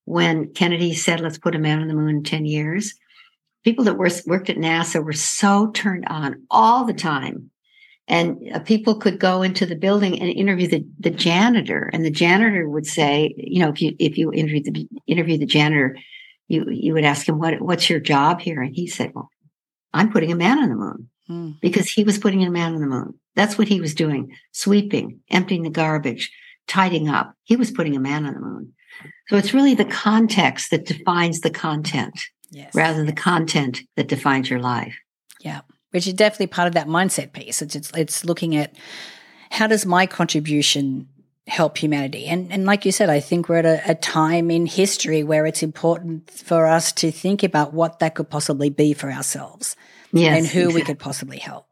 when 0.07 0.53
Kennedy 0.55 0.95
said, 0.95 1.21
let's 1.21 1.37
put 1.37 1.55
a 1.55 1.59
man 1.59 1.83
on 1.83 1.89
the 1.89 1.95
moon 1.95 2.17
in 2.17 2.23
10 2.23 2.47
years, 2.47 2.95
people 3.65 3.85
that 3.85 3.99
were, 3.99 4.09
worked 4.27 4.49
at 4.49 4.57
NASA 4.57 5.05
were 5.05 5.13
so 5.13 5.71
turned 5.73 6.07
on 6.09 6.47
all 6.51 6.85
the 6.85 6.95
time. 6.95 7.51
And 8.09 8.39
uh, 8.55 8.61
people 8.61 8.95
could 8.95 9.19
go 9.19 9.43
into 9.43 9.67
the 9.67 9.75
building 9.75 10.21
and 10.21 10.31
interview 10.31 10.69
the, 10.69 10.87
the 11.01 11.11
janitor, 11.11 11.91
and 11.93 12.05
the 12.05 12.11
janitor 12.11 12.69
would 12.69 12.87
say, 12.87 13.35
you 13.37 13.59
know, 13.59 13.71
if 13.71 13.83
you 13.83 13.97
if 13.99 14.17
you 14.17 14.33
interview 14.33 14.63
the 14.63 14.89
interview 15.09 15.37
the 15.39 15.45
janitor, 15.45 15.99
you 16.47 16.65
you 16.71 16.95
would 16.95 17.05
ask 17.05 17.29
him 17.29 17.41
what 17.41 17.61
what's 17.61 17.91
your 17.91 17.99
job 17.99 18.41
here, 18.41 18.63
and 18.63 18.73
he 18.73 18.87
said, 18.87 19.11
well, 19.13 19.29
I'm 19.93 20.13
putting 20.13 20.31
a 20.31 20.37
man 20.37 20.61
on 20.61 20.69
the 20.69 20.77
moon. 20.77 21.11
mm. 21.29 21.61
because 21.61 21.89
he 21.91 22.05
was 22.05 22.17
putting 22.17 22.45
a 22.45 22.51
man 22.51 22.75
on 22.75 22.81
the 22.81 22.87
moon. 22.87 23.19
That's 23.35 23.59
what 23.59 23.67
he 23.67 23.81
was 23.81 23.93
doing 23.93 24.31
sweeping, 24.53 25.19
emptying 25.31 25.65
the 25.65 25.71
garbage, 25.71 26.31
tidying 26.69 27.09
up. 27.09 27.35
He 27.43 27.57
was 27.57 27.73
putting 27.73 27.97
a 27.97 28.01
man 28.01 28.25
on 28.25 28.35
the 28.35 28.41
moon. 28.41 28.73
So 29.29 29.37
it's 29.37 29.53
really 29.53 29.75
the 29.75 29.85
context 29.85 30.71
that 30.71 30.87
defines 30.87 31.41
the 31.41 31.51
content 31.51 32.21
yes. 32.51 32.75
rather 32.75 32.97
than 32.99 33.07
the 33.07 33.13
content 33.13 33.81
that 33.97 34.09
defines 34.09 34.49
your 34.49 34.61
life. 34.61 34.97
Yeah, 35.41 35.63
which 35.91 36.07
is 36.07 36.15
definitely 36.15 36.49
part 36.49 36.69
of 36.69 36.75
that 36.75 36.87
mindset 36.87 37.33
piece. 37.33 37.63
It's, 37.63 37.75
it's, 37.75 37.91
it's 37.97 38.25
looking 38.25 38.57
at 38.57 38.75
how 39.51 39.67
does 39.67 39.87
my 39.87 40.07
contribution 40.07 41.09
help 41.47 41.79
humanity? 41.79 42.27
And, 42.27 42.53
and 42.53 42.65
like 42.65 42.85
you 42.85 42.93
said, 42.93 43.09
I 43.09 43.21
think 43.21 43.49
we're 43.49 43.59
at 43.59 43.65
a, 43.65 43.91
a 43.91 43.95
time 43.95 44.51
in 44.51 44.67
history 44.67 45.23
where 45.23 45.47
it's 45.47 45.63
important 45.63 46.31
for 46.31 46.67
us 46.67 46.93
to 46.95 47.11
think 47.11 47.43
about 47.43 47.73
what 47.73 48.01
that 48.01 48.15
could 48.15 48.29
possibly 48.31 48.71
be 48.71 48.93
for 48.93 49.13
ourselves 49.13 49.77
yes, 50.13 50.37
and 50.37 50.47
who 50.47 50.61
exactly. 50.61 50.81
we 50.81 50.85
could 50.85 50.99
possibly 50.99 51.39
help. 51.39 51.67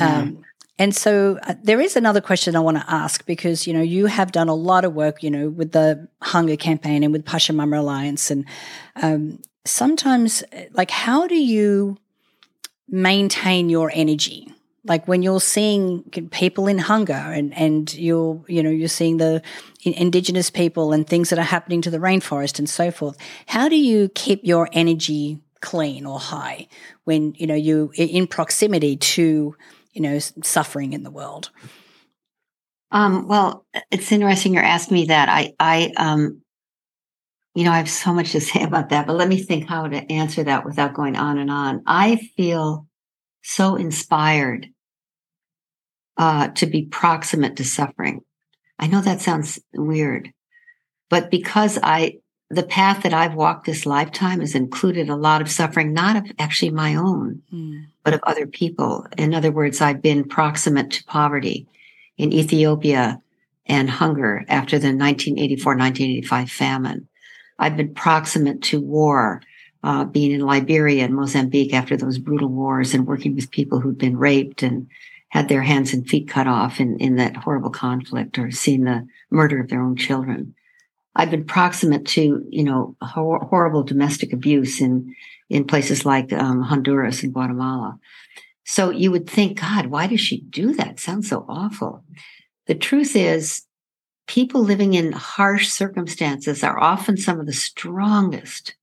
Um, 0.00 0.44
and 0.78 0.94
so 0.94 1.38
uh, 1.42 1.54
there 1.62 1.80
is 1.80 1.96
another 1.96 2.20
question 2.20 2.54
I 2.54 2.60
want 2.60 2.76
to 2.76 2.84
ask 2.88 3.24
because 3.24 3.66
you 3.66 3.72
know 3.72 3.80
you 3.82 4.06
have 4.06 4.32
done 4.32 4.48
a 4.48 4.54
lot 4.54 4.84
of 4.84 4.94
work, 4.94 5.22
you 5.22 5.30
know, 5.30 5.48
with 5.48 5.72
the 5.72 6.08
hunger 6.20 6.56
campaign 6.56 7.02
and 7.02 7.12
with 7.12 7.24
Pachamama 7.24 7.78
Alliance, 7.78 8.30
and 8.30 8.44
um, 8.96 9.40
sometimes, 9.64 10.44
like, 10.72 10.90
how 10.90 11.26
do 11.26 11.36
you 11.36 11.96
maintain 12.88 13.70
your 13.70 13.90
energy? 13.94 14.52
Like 14.84 15.08
when 15.08 15.22
you're 15.22 15.40
seeing 15.40 16.04
people 16.30 16.68
in 16.68 16.78
hunger 16.78 17.14
and 17.14 17.56
and 17.56 17.92
you're 17.94 18.44
you 18.46 18.62
know 18.62 18.70
you're 18.70 18.88
seeing 18.88 19.16
the 19.16 19.42
indigenous 19.82 20.50
people 20.50 20.92
and 20.92 21.06
things 21.06 21.30
that 21.30 21.38
are 21.38 21.42
happening 21.42 21.82
to 21.82 21.90
the 21.90 21.98
rainforest 21.98 22.58
and 22.58 22.68
so 22.68 22.90
forth. 22.90 23.16
How 23.46 23.68
do 23.68 23.76
you 23.76 24.10
keep 24.10 24.40
your 24.44 24.68
energy 24.72 25.40
clean 25.60 26.06
or 26.06 26.20
high 26.20 26.68
when 27.04 27.34
you 27.36 27.46
know 27.46 27.54
you're 27.54 27.90
in 27.94 28.26
proximity 28.26 28.96
to 28.96 29.56
you 29.96 30.02
know, 30.02 30.18
suffering 30.18 30.92
in 30.92 31.02
the 31.02 31.10
world? 31.10 31.50
Um, 32.90 33.26
well, 33.26 33.66
it's 33.90 34.12
interesting 34.12 34.52
you're 34.52 34.62
asking 34.62 34.94
me 34.94 35.04
that. 35.06 35.30
I, 35.30 35.54
I, 35.58 35.92
um, 35.96 36.42
you 37.54 37.64
know, 37.64 37.72
I 37.72 37.78
have 37.78 37.88
so 37.88 38.12
much 38.12 38.32
to 38.32 38.40
say 38.40 38.62
about 38.62 38.90
that, 38.90 39.06
but 39.06 39.16
let 39.16 39.28
me 39.28 39.42
think 39.42 39.66
how 39.66 39.88
to 39.88 40.12
answer 40.12 40.44
that 40.44 40.66
without 40.66 40.92
going 40.92 41.16
on 41.16 41.38
and 41.38 41.50
on. 41.50 41.82
I 41.86 42.16
feel 42.36 42.86
so 43.42 43.76
inspired 43.76 44.68
uh, 46.18 46.48
to 46.48 46.66
be 46.66 46.84
proximate 46.84 47.56
to 47.56 47.64
suffering. 47.64 48.20
I 48.78 48.86
know 48.88 49.00
that 49.00 49.22
sounds 49.22 49.58
weird, 49.72 50.30
but 51.08 51.30
because 51.30 51.78
I 51.82 52.18
the 52.48 52.62
path 52.62 53.02
that 53.02 53.12
I've 53.12 53.34
walked 53.34 53.66
this 53.66 53.86
lifetime 53.86 54.40
has 54.40 54.54
included 54.54 55.08
a 55.08 55.16
lot 55.16 55.40
of 55.40 55.50
suffering, 55.50 55.92
not 55.92 56.16
of 56.16 56.30
actually 56.38 56.70
my 56.70 56.94
own, 56.94 57.42
mm. 57.52 57.86
but 58.04 58.14
of 58.14 58.20
other 58.22 58.46
people. 58.46 59.06
In 59.18 59.34
other 59.34 59.50
words, 59.50 59.80
I've 59.80 60.00
been 60.00 60.24
proximate 60.24 60.90
to 60.92 61.04
poverty 61.04 61.66
in 62.16 62.32
Ethiopia 62.32 63.20
and 63.66 63.90
hunger 63.90 64.44
after 64.48 64.78
the 64.78 64.88
1984 64.88 65.72
1985 65.76 66.50
famine. 66.50 67.08
I've 67.58 67.76
been 67.76 67.94
proximate 67.94 68.62
to 68.64 68.80
war, 68.80 69.42
uh, 69.82 70.04
being 70.04 70.32
in 70.32 70.40
Liberia 70.40 71.04
and 71.04 71.14
Mozambique 71.14 71.74
after 71.74 71.96
those 71.96 72.18
brutal 72.18 72.48
wars 72.48 72.94
and 72.94 73.06
working 73.06 73.34
with 73.34 73.50
people 73.50 73.80
who'd 73.80 73.98
been 73.98 74.16
raped 74.16 74.62
and 74.62 74.86
had 75.28 75.48
their 75.48 75.62
hands 75.62 75.92
and 75.92 76.08
feet 76.08 76.28
cut 76.28 76.46
off 76.46 76.80
in, 76.80 76.96
in 76.98 77.16
that 77.16 77.36
horrible 77.36 77.70
conflict 77.70 78.38
or 78.38 78.50
seen 78.50 78.84
the 78.84 79.06
murder 79.30 79.60
of 79.60 79.68
their 79.68 79.82
own 79.82 79.96
children. 79.96 80.54
I've 81.16 81.30
been 81.30 81.44
proximate 81.46 82.06
to, 82.08 82.46
you 82.50 82.62
know, 82.62 82.94
hor- 83.00 83.44
horrible 83.44 83.82
domestic 83.82 84.32
abuse 84.32 84.80
in 84.80 85.14
in 85.48 85.64
places 85.64 86.04
like 86.04 86.32
um, 86.32 86.60
Honduras 86.60 87.22
and 87.22 87.32
Guatemala. 87.32 87.98
So 88.64 88.90
you 88.90 89.10
would 89.12 89.30
think, 89.30 89.60
God, 89.60 89.86
why 89.86 90.08
does 90.08 90.20
she 90.20 90.40
do 90.40 90.74
that? 90.74 90.98
Sounds 91.00 91.28
so 91.28 91.46
awful. 91.48 92.04
The 92.66 92.74
truth 92.74 93.14
is, 93.14 93.62
people 94.26 94.62
living 94.62 94.94
in 94.94 95.12
harsh 95.12 95.68
circumstances 95.68 96.64
are 96.64 96.78
often 96.78 97.16
some 97.16 97.38
of 97.38 97.46
the 97.46 97.52
strongest, 97.52 98.74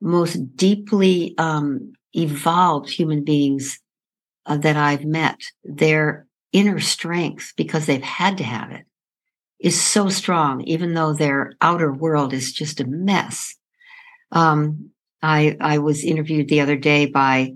most 0.00 0.56
deeply 0.56 1.34
um, 1.36 1.92
evolved 2.14 2.88
human 2.88 3.24
beings 3.24 3.80
uh, 4.46 4.56
that 4.56 4.76
I've 4.76 5.04
met. 5.04 5.40
Their 5.64 6.26
inner 6.52 6.78
strength, 6.78 7.52
because 7.56 7.86
they've 7.86 8.00
had 8.00 8.38
to 8.38 8.44
have 8.44 8.70
it, 8.70 8.86
is 9.58 9.80
so 9.80 10.08
strong, 10.08 10.62
even 10.62 10.94
though 10.94 11.12
their 11.12 11.52
outer 11.60 11.92
world 11.92 12.32
is 12.32 12.52
just 12.52 12.80
a 12.80 12.86
mess. 12.86 13.56
Um, 14.30 14.90
I 15.22 15.56
I 15.60 15.78
was 15.78 16.04
interviewed 16.04 16.48
the 16.48 16.60
other 16.60 16.76
day 16.76 17.06
by 17.06 17.54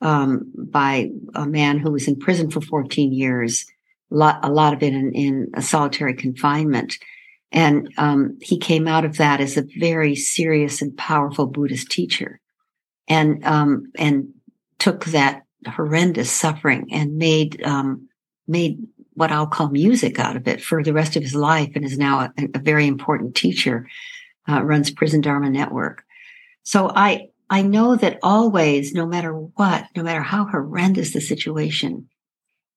um, 0.00 0.52
by 0.56 1.10
a 1.34 1.46
man 1.46 1.78
who 1.78 1.90
was 1.90 2.08
in 2.08 2.18
prison 2.18 2.50
for 2.50 2.60
14 2.60 3.12
years, 3.12 3.66
a 4.10 4.14
lot, 4.14 4.40
a 4.42 4.50
lot 4.50 4.72
of 4.72 4.82
it 4.82 4.94
in, 4.94 5.12
in 5.12 5.48
a 5.54 5.60
solitary 5.60 6.14
confinement. 6.14 6.96
And 7.52 7.92
um, 7.98 8.38
he 8.40 8.58
came 8.58 8.88
out 8.88 9.04
of 9.04 9.16
that 9.18 9.40
as 9.40 9.56
a 9.56 9.66
very 9.78 10.14
serious 10.14 10.80
and 10.80 10.96
powerful 10.96 11.46
Buddhist 11.46 11.90
teacher, 11.90 12.40
and 13.08 13.44
um, 13.44 13.90
and 13.98 14.28
took 14.78 15.06
that 15.06 15.42
horrendous 15.66 16.30
suffering 16.30 16.88
and 16.92 17.16
made 17.16 17.60
um, 17.64 18.08
made 18.46 18.78
what 19.14 19.32
I'll 19.32 19.46
call 19.46 19.70
music 19.70 20.18
out 20.18 20.36
of 20.36 20.46
it 20.46 20.62
for 20.62 20.82
the 20.82 20.92
rest 20.92 21.16
of 21.16 21.22
his 21.22 21.34
life 21.34 21.72
and 21.74 21.84
is 21.84 21.98
now 21.98 22.20
a, 22.20 22.32
a 22.54 22.58
very 22.58 22.86
important 22.86 23.34
teacher, 23.34 23.88
uh, 24.48 24.62
runs 24.62 24.90
Prison 24.90 25.20
Dharma 25.20 25.50
Network. 25.50 26.04
So 26.62 26.90
I, 26.94 27.28
I 27.48 27.62
know 27.62 27.96
that 27.96 28.18
always, 28.22 28.92
no 28.94 29.06
matter 29.06 29.32
what, 29.32 29.86
no 29.96 30.02
matter 30.02 30.22
how 30.22 30.44
horrendous 30.44 31.12
the 31.12 31.20
situation, 31.20 32.08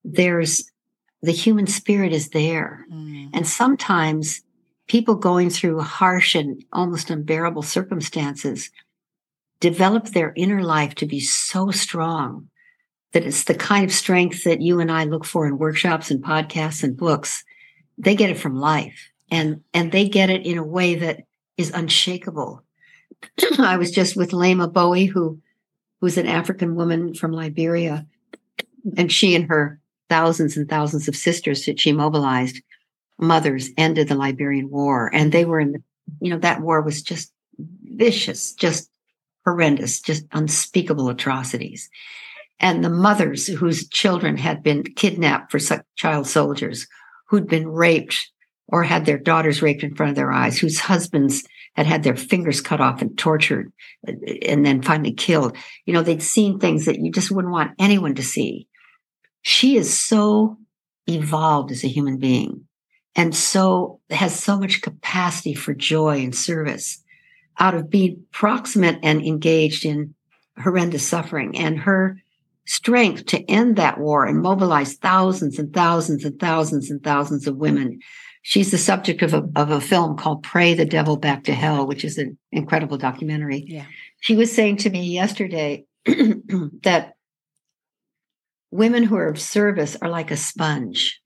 there's 0.04 0.70
the 1.22 1.32
human 1.32 1.68
spirit 1.68 2.12
is 2.12 2.30
there. 2.30 2.86
Mm. 2.92 3.30
And 3.34 3.48
sometimes 3.48 4.42
people 4.88 5.16
going 5.16 5.50
through 5.50 5.80
harsh 5.80 6.36
and 6.36 6.64
almost 6.74 7.10
unbearable 7.10 7.62
circumstances 7.62 8.70
develop 9.60 10.08
their 10.08 10.34
inner 10.36 10.62
life 10.62 10.96
to 10.96 11.06
be 11.06 11.22
so 11.22 11.72
strong 11.72 12.50
that 13.14 13.24
it's 13.26 13.46
the 13.46 13.56
kind 13.56 13.86
of 13.86 13.92
strength 13.92 14.44
that 14.44 14.62
you 14.62 14.80
and 14.80 14.92
I 14.92 15.06
look 15.06 15.24
for 15.24 15.46
in 15.48 15.58
workshops 15.58 16.12
and 16.12 16.24
podcasts 16.24 16.84
and 16.84 16.98
books. 16.98 17.44
They 17.98 18.16
get 18.16 18.32
it 18.32 18.40
from 18.40 18.60
life 18.60 19.12
and, 19.32 19.64
and 19.74 19.92
they 19.92 20.10
get 20.10 20.30
it 20.30 20.46
in 20.46 20.58
a 20.58 20.64
way 20.64 20.96
that 20.96 21.22
is 21.58 21.72
unshakable. 21.72 22.64
I 23.60 23.78
was 23.78 23.92
just 23.92 24.16
with 24.16 24.32
Leymah 24.32 24.74
Gbowee, 24.74 25.10
who, 25.10 25.40
who's 26.02 26.18
an 26.18 26.28
African 26.28 26.76
woman 26.76 27.14
from 27.14 27.32
Liberia, 27.32 28.06
and 28.98 29.12
she 29.12 29.36
and 29.36 29.46
her 29.46 29.80
thousands 30.10 30.58
and 30.58 30.68
thousands 30.68 31.08
of 31.08 31.16
sisters 31.16 31.66
that 31.66 31.80
she 31.80 31.92
mobilized, 31.92 32.62
mothers, 33.20 33.70
ended 33.78 34.08
the 34.08 34.16
Liberian 34.16 34.70
War. 34.72 35.12
And 35.14 35.32
they 35.32 35.46
were 35.46 35.60
in 35.60 35.74
the, 35.74 35.84
you 36.20 36.32
know, 36.32 36.40
that 36.40 36.62
war 36.62 36.82
was 36.82 37.04
just 37.04 37.32
vicious, 37.84 38.54
just 38.54 38.90
horrendous, 39.46 40.02
just 40.02 40.26
unspeakable 40.32 41.10
atrocities 41.10 41.90
and 42.64 42.82
the 42.82 42.90
mothers 42.90 43.46
whose 43.46 43.90
children 43.90 44.38
had 44.38 44.64
been 44.64 44.84
kidnapped 44.84 45.52
for 45.52 45.60
child 45.98 46.26
soldiers, 46.26 46.88
who'd 47.28 47.46
been 47.46 47.68
raped 47.68 48.32
or 48.70 48.84
had 48.84 49.06
their 49.06 49.18
daughters 49.18 49.62
raped 49.62 49.84
in 49.84 49.94
front 49.94 50.12
of 50.12 50.16
their 50.16 50.32
eyes, 50.32 50.58
whose 50.58 50.80
husbands 50.80 51.44
had 51.76 51.86
had 51.86 52.04
their 52.04 52.16
fingers 52.16 52.62
cut 52.62 52.80
off 52.80 53.02
and 53.02 53.18
tortured 53.18 53.70
and 54.08 54.66
then 54.66 54.82
finally 54.82 55.12
killed. 55.12 55.58
You 55.86 55.94
know, 55.94 56.04
they'd 56.04 56.24
seen 56.24 56.58
things 56.58 56.86
that 56.86 57.00
you 57.00 57.12
just 57.12 57.32
wouldn't 57.32 57.52
want 57.52 57.74
anyone 57.80 58.16
to 58.16 58.24
see. 58.24 58.70
She 59.42 59.76
is 59.76 59.94
so 59.94 60.58
evolved 61.06 61.70
as 61.70 61.84
a 61.84 61.90
human 61.90 62.18
being 62.18 62.66
and 63.14 63.36
so 63.36 64.00
has 64.10 64.42
so 64.42 64.58
much 64.58 64.82
capacity 64.82 65.54
for 65.54 65.74
joy 65.74 66.20
and 66.20 66.34
service 66.34 67.04
out 67.60 67.76
of 67.76 67.90
being 67.90 68.24
proximate 68.32 69.00
and 69.04 69.22
engaged 69.22 69.84
in 69.84 70.16
horrendous 70.58 71.06
suffering. 71.06 71.58
And 71.58 71.78
her 71.80 72.20
strength 72.66 73.26
to 73.28 73.50
end 73.50 73.76
that 73.76 74.00
war 74.00 74.26
and 74.26 74.42
mobilize 74.42 74.96
thousands 74.96 75.60
and 75.60 75.74
thousands 75.74 76.24
and 76.24 76.40
thousands 76.40 76.90
and 76.90 77.04
thousands 77.04 77.48
of 77.48 77.58
women. 77.58 78.00
She's 78.42 78.72
the 78.72 78.78
subject 78.78 79.22
of 79.22 79.34
a, 79.34 79.44
of 79.56 79.72
a 79.72 79.82
film 79.82 80.18
called 80.18 80.44
Pray 80.44 80.74
the 80.74 80.86
Devil 80.86 81.18
Back 81.18 81.46
to 81.46 81.54
Hell, 81.54 81.88
which 81.88 82.04
is 82.04 82.18
an 82.18 82.38
incredible 82.52 82.98
documentary. 82.98 83.64
Yeah. 83.68 83.86
She 84.22 84.36
was 84.36 84.52
saying 84.52 84.78
to 84.78 84.90
me 84.90 85.04
yesterday 85.04 85.86
that 86.06 87.14
women 88.72 89.04
who 89.04 89.16
are 89.16 89.30
of 89.30 89.40
service 89.40 89.96
are 90.02 90.10
like 90.10 90.32
a 90.32 90.38
sponge. 90.38 91.22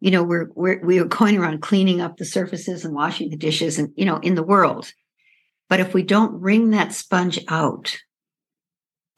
You 0.00 0.10
know, 0.12 0.22
we're, 0.22 0.48
we're, 0.54 0.84
we 0.84 0.98
are 1.00 1.04
going 1.04 1.38
around 1.38 1.62
cleaning 1.62 2.00
up 2.00 2.16
the 2.16 2.24
surfaces 2.24 2.84
and 2.84 2.94
washing 2.94 3.30
the 3.30 3.36
dishes 3.36 3.78
and, 3.78 3.90
you 3.96 4.04
know, 4.04 4.18
in 4.18 4.34
the 4.34 4.42
world. 4.42 4.92
But 5.68 5.80
if 5.80 5.92
we 5.92 6.02
don't 6.02 6.40
wring 6.40 6.70
that 6.70 6.92
sponge 6.92 7.38
out, 7.48 7.96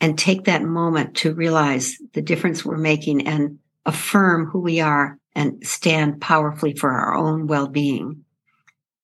and 0.00 0.18
take 0.18 0.44
that 0.44 0.62
moment 0.62 1.16
to 1.16 1.34
realize 1.34 1.96
the 2.14 2.22
difference 2.22 2.64
we're 2.64 2.76
making 2.76 3.26
and 3.26 3.58
affirm 3.86 4.46
who 4.46 4.60
we 4.60 4.80
are 4.80 5.18
and 5.34 5.64
stand 5.66 6.20
powerfully 6.20 6.74
for 6.74 6.90
our 6.90 7.14
own 7.14 7.46
well-being 7.46 8.24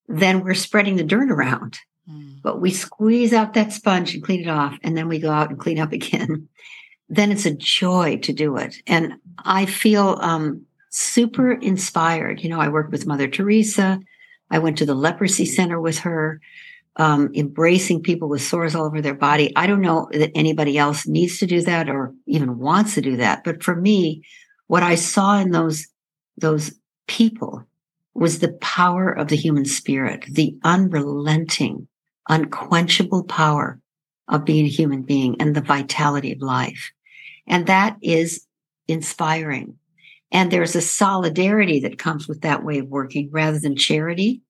then 0.08 0.44
we're 0.44 0.54
spreading 0.54 0.96
the 0.96 1.04
dirt 1.04 1.30
around 1.30 1.78
mm. 2.08 2.40
but 2.42 2.60
we 2.60 2.70
squeeze 2.70 3.32
out 3.32 3.54
that 3.54 3.72
sponge 3.72 4.14
and 4.14 4.22
clean 4.22 4.40
it 4.40 4.48
off 4.48 4.78
and 4.82 4.96
then 4.96 5.08
we 5.08 5.18
go 5.18 5.30
out 5.30 5.50
and 5.50 5.58
clean 5.58 5.78
up 5.78 5.92
again 5.92 6.48
then 7.08 7.30
it's 7.30 7.46
a 7.46 7.54
joy 7.54 8.18
to 8.18 8.32
do 8.32 8.56
it. 8.56 8.76
And 8.86 9.14
I 9.38 9.66
feel 9.66 10.18
um, 10.20 10.66
super 10.90 11.52
inspired. 11.52 12.42
You 12.42 12.50
know, 12.50 12.60
I 12.60 12.68
worked 12.68 12.92
with 12.92 13.06
Mother 13.06 13.28
Teresa. 13.28 14.00
I 14.50 14.58
went 14.58 14.78
to 14.78 14.86
the 14.86 14.94
leprosy 14.94 15.44
center 15.44 15.80
with 15.80 15.98
her, 16.00 16.40
um, 16.96 17.30
embracing 17.34 18.02
people 18.02 18.28
with 18.28 18.42
sores 18.42 18.74
all 18.74 18.86
over 18.86 19.00
their 19.00 19.14
body. 19.14 19.52
I 19.54 19.66
don't 19.66 19.82
know 19.82 20.08
that 20.12 20.32
anybody 20.34 20.78
else 20.78 21.06
needs 21.06 21.38
to 21.38 21.46
do 21.46 21.60
that 21.62 21.88
or 21.88 22.14
even 22.26 22.58
wants 22.58 22.94
to 22.94 23.00
do 23.00 23.16
that. 23.18 23.44
But 23.44 23.62
for 23.62 23.76
me, 23.76 24.22
what 24.66 24.82
I 24.82 24.94
saw 24.94 25.38
in 25.38 25.50
those, 25.50 25.86
those 26.38 26.72
people 27.06 27.64
was 28.14 28.38
the 28.38 28.52
power 28.54 29.12
of 29.12 29.28
the 29.28 29.36
human 29.36 29.66
spirit, 29.66 30.24
the 30.30 30.56
unrelenting, 30.64 31.86
unquenchable 32.28 33.24
power 33.24 33.78
of 34.28 34.44
being 34.44 34.64
a 34.64 34.70
human 34.70 35.02
being 35.02 35.36
and 35.38 35.54
the 35.54 35.60
vitality 35.60 36.32
of 36.32 36.40
life. 36.40 36.92
And 37.46 37.66
that 37.66 37.96
is 38.02 38.46
inspiring. 38.88 39.76
And 40.32 40.50
there's 40.50 40.74
a 40.74 40.80
solidarity 40.80 41.80
that 41.80 41.98
comes 41.98 42.26
with 42.26 42.40
that 42.40 42.64
way 42.64 42.78
of 42.78 42.88
working 42.88 43.28
rather 43.30 43.60
than 43.60 43.76
charity. 43.76 44.40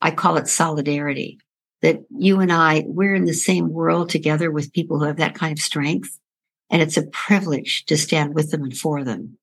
I 0.00 0.12
call 0.12 0.36
it 0.36 0.48
solidarity 0.48 1.38
that 1.84 2.02
you 2.16 2.40
and 2.40 2.50
I, 2.50 2.82
we're 2.86 3.14
in 3.14 3.26
the 3.26 3.34
same 3.34 3.68
world 3.68 4.08
together 4.08 4.50
with 4.50 4.72
people 4.72 4.98
who 4.98 5.04
have 5.04 5.18
that 5.18 5.34
kind 5.34 5.52
of 5.52 5.62
strength. 5.62 6.18
And 6.70 6.80
it's 6.80 6.96
a 6.96 7.06
privilege 7.08 7.84
to 7.88 7.98
stand 7.98 8.34
with 8.34 8.50
them 8.50 8.62
and 8.62 8.74
for 8.74 9.04
them. 9.04 9.36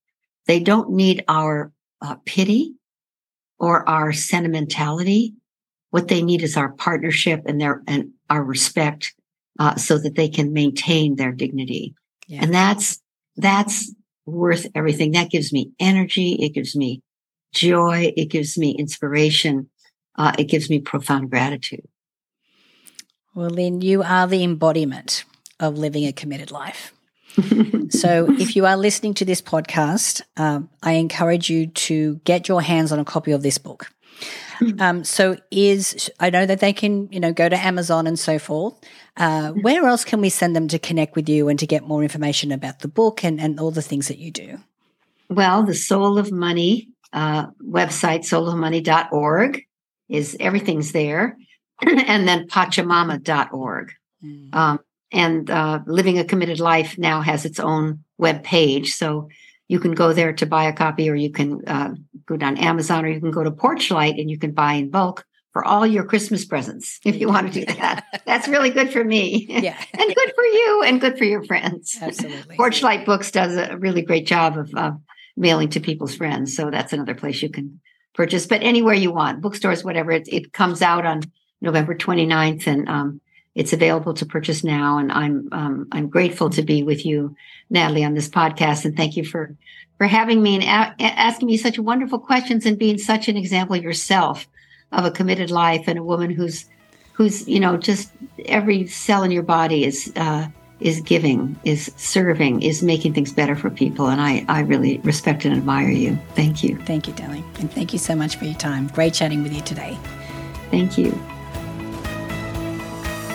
They 0.47 0.60
don't 0.60 0.89
need 0.89 1.23
our 1.27 1.71
uh, 2.01 2.15
pity 2.25 2.73
or 3.60 3.88
our 3.88 4.12
sentimentality. 4.12 5.36
What 5.91 6.08
they 6.08 6.23
need 6.23 6.41
is 6.41 6.58
our 6.58 6.71
partnership 6.71 7.43
and 7.45 7.62
their, 7.62 7.84
and 7.86 8.13
our 8.27 8.43
respect, 8.43 9.13
uh, 9.60 9.75
so 9.75 9.99
that 9.99 10.15
they 10.15 10.27
can 10.27 10.51
maintain 10.51 11.17
their 11.17 11.32
dignity. 11.32 11.93
Yeah. 12.27 12.39
And 12.41 12.51
that's, 12.51 12.99
that's 13.36 13.93
worth 14.25 14.65
everything. 14.73 15.12
That 15.12 15.30
gives 15.30 15.54
me 15.54 15.73
energy. 15.80 16.39
It 16.41 16.56
gives 16.56 16.75
me 16.75 17.04
joy. 17.54 18.13
It 18.17 18.32
gives 18.32 18.58
me 18.58 18.71
inspiration. 18.71 19.69
Uh, 20.17 20.32
it 20.39 20.45
gives 20.45 20.71
me 20.71 20.80
profound 20.80 21.30
gratitude. 21.30 21.88
Well, 23.34 23.50
Lynne, 23.50 23.82
you 23.82 24.04
are 24.04 24.28
the 24.28 24.44
embodiment 24.44 25.24
of 25.60 25.78
living 25.78 26.06
a 26.06 26.12
committed 26.12 26.52
life. 26.52 26.94
so, 27.89 28.28
if 28.32 28.58
you 28.58 28.65
are 28.65 28.76
listening 28.76 29.13
to 29.15 29.26
this 29.26 29.41
podcast, 29.41 30.22
um, 30.36 30.70
I 30.84 30.94
encourage 30.94 31.50
you 31.50 31.67
to 31.67 32.15
get 32.26 32.50
your 32.50 32.62
hands 32.62 32.91
on 32.91 33.00
a 33.00 33.06
copy 33.06 33.32
of 33.32 33.41
this 33.41 33.58
book. 33.58 33.91
Um, 34.80 35.04
so, 35.04 35.38
is 35.50 36.08
I 36.20 36.30
know 36.30 36.46
that 36.46 36.60
they 36.60 36.72
can, 36.72 37.12
you 37.12 37.20
know, 37.20 37.34
go 37.34 37.50
to 37.50 37.58
Amazon 37.58 38.06
and 38.06 38.20
so 38.20 38.38
forth. 38.38 38.76
Uh, 39.17 39.52
where 39.63 39.88
else 39.88 40.06
can 40.06 40.22
we 40.22 40.30
send 40.30 40.56
them 40.56 40.67
to 40.67 40.78
connect 40.78 41.15
with 41.15 41.28
you 41.28 41.48
and 41.48 41.58
to 41.58 41.65
get 41.65 41.88
more 41.88 42.04
information 42.04 42.52
about 42.52 42.78
the 42.82 42.88
book 42.88 43.24
and, 43.24 43.41
and 43.41 43.60
all 43.60 43.72
the 43.72 43.82
things 43.82 44.08
that 44.08 44.20
you 44.20 44.30
do? 44.30 44.60
Well, 45.30 45.63
the 45.63 45.74
Soul 45.74 46.20
of 46.20 46.32
Money 46.32 46.89
uh, 47.12 47.48
website, 47.67 48.20
soulofmoney.org, 48.20 49.63
is 50.10 50.38
everything's 50.39 50.91
there. 50.91 51.38
and 52.08 52.28
then 52.28 52.48
pachamama.org. 52.48 53.94
Mm. 54.24 54.56
Um, 54.56 54.80
and 55.12 55.50
uh, 55.50 55.80
Living 55.86 56.20
a 56.20 56.24
Committed 56.24 56.60
Life 56.60 56.98
now 56.98 57.22
has 57.22 57.46
its 57.46 57.60
own 57.60 58.04
web 58.17 58.44
page. 58.44 58.94
So 58.94 59.30
you 59.67 59.80
can 59.80 59.94
go 59.94 60.13
there 60.13 60.34
to 60.34 60.46
buy 60.46 60.65
a 60.65 60.74
copy, 60.74 61.10
or 61.10 61.15
you 61.15 61.32
can 61.32 61.62
uh, 61.67 61.96
go 62.26 62.38
down 62.38 62.58
Amazon, 62.58 63.06
or 63.06 63.10
you 63.10 63.20
can 63.20 63.32
go 63.32 63.44
to 63.44 63.52
Porchlight 63.52 64.20
and 64.20 64.30
you 64.30 64.38
can 64.38 64.52
buy 64.52 64.74
in 64.74 64.89
bulk 64.89 65.26
for 65.54 65.65
all 65.65 65.86
your 65.86 66.06
Christmas 66.06 66.46
presents 66.46 67.00
if 67.04 67.17
you 67.17 67.28
want 67.28 67.52
to 67.52 67.60
do 67.60 67.65
that. 67.74 68.22
That's 68.26 68.48
really 68.48 68.70
good 68.70 68.91
for 68.91 69.04
me. 69.04 69.48
Yeah. 69.50 69.78
and 69.94 70.15
good 70.15 70.34
for 70.34 70.44
you 70.44 70.84
and 70.86 71.02
good 71.02 71.17
for 71.17 71.26
your 71.26 71.44
friends. 71.44 71.98
Absolutely. 72.02 72.56
Porchlight 72.56 73.06
Books 73.06 73.32
does 73.32 73.58
a 73.58 73.78
really 73.78 74.02
great 74.02 74.26
job 74.26 74.58
of 74.58 74.74
uh, 74.76 74.91
mailing 75.36 75.70
to 75.70 75.80
people's 75.80 76.15
friends. 76.15 76.56
So 76.56 76.72
that's 76.72 76.94
another 76.94 77.15
place 77.15 77.41
you 77.41 77.50
can 77.50 77.82
purchase, 78.13 78.46
but 78.46 78.63
anywhere 78.63 78.94
you 78.94 79.12
want, 79.12 79.41
bookstores, 79.41 79.84
whatever. 79.84 80.12
It, 80.12 80.28
it 80.28 80.54
comes 80.54 80.82
out 80.82 81.06
on 81.06 81.22
November 81.62 81.95
29th 81.95 82.67
and 82.67 82.89
um, 82.89 83.21
it's 83.54 83.74
available 83.74 84.13
to 84.15 84.26
purchase 84.26 84.63
now. 84.63 84.97
And 84.97 85.12
I'm, 85.12 85.50
um, 85.52 85.88
I'm 85.91 86.10
grateful 86.10 86.50
to 86.52 86.62
be 86.62 86.84
with 86.84 87.06
you, 87.06 87.36
Natalie, 87.69 88.04
on 88.04 88.13
this 88.13 88.30
podcast. 88.30 88.86
And 88.86 88.95
thank 88.95 89.17
you 89.17 89.26
for, 89.26 89.56
for 89.97 90.08
having 90.08 90.41
me 90.41 90.56
and 90.56 90.63
a- 90.63 91.04
asking 91.04 91.47
me 91.47 91.58
such 91.58 91.78
wonderful 91.78 92.19
questions 92.19 92.65
and 92.65 92.78
being 92.78 92.97
such 92.97 93.28
an 93.28 93.38
example 93.38 93.76
yourself 93.76 94.47
of 94.91 95.06
a 95.06 95.12
committed 95.12 95.52
life 95.52 95.86
and 95.88 96.00
a 96.00 96.04
woman 96.04 96.32
who's 96.32 96.65
who's 97.13 97.47
you 97.47 97.60
know 97.60 97.78
just 97.78 98.12
every 98.45 98.88
cell 98.88 99.24
in 99.24 99.32
your 99.32 99.43
body 99.43 99.86
is 99.86 100.12
uh, 100.15 100.47
is 100.82 101.00
giving, 101.02 101.56
is 101.63 101.91
serving, 101.95 102.63
is 102.63 102.82
making 102.82 103.13
things 103.13 103.32
better 103.32 103.56
for 103.56 103.69
people. 103.69 104.08
And 104.08 104.19
I, 104.19 104.43
I 104.50 104.62
really 104.62 104.97
respect 105.00 105.45
and 105.45 105.56
admire 105.56 105.89
you. 105.89 106.17
Thank 106.34 106.63
you. 106.63 106.76
Thank 106.80 107.08
you, 107.08 107.13
darling. 107.13 107.45
And 107.60 107.71
thank 107.71 107.93
you 107.93 108.00
so 108.00 108.15
much 108.15 108.36
for 108.36 108.45
your 108.45 108.56
time. 108.56 108.88
Great 108.88 109.13
chatting 109.13 109.43
with 109.43 109.54
you 109.54 109.62
today. 109.62 109.97
Thank 110.71 110.97
you. 110.97 111.12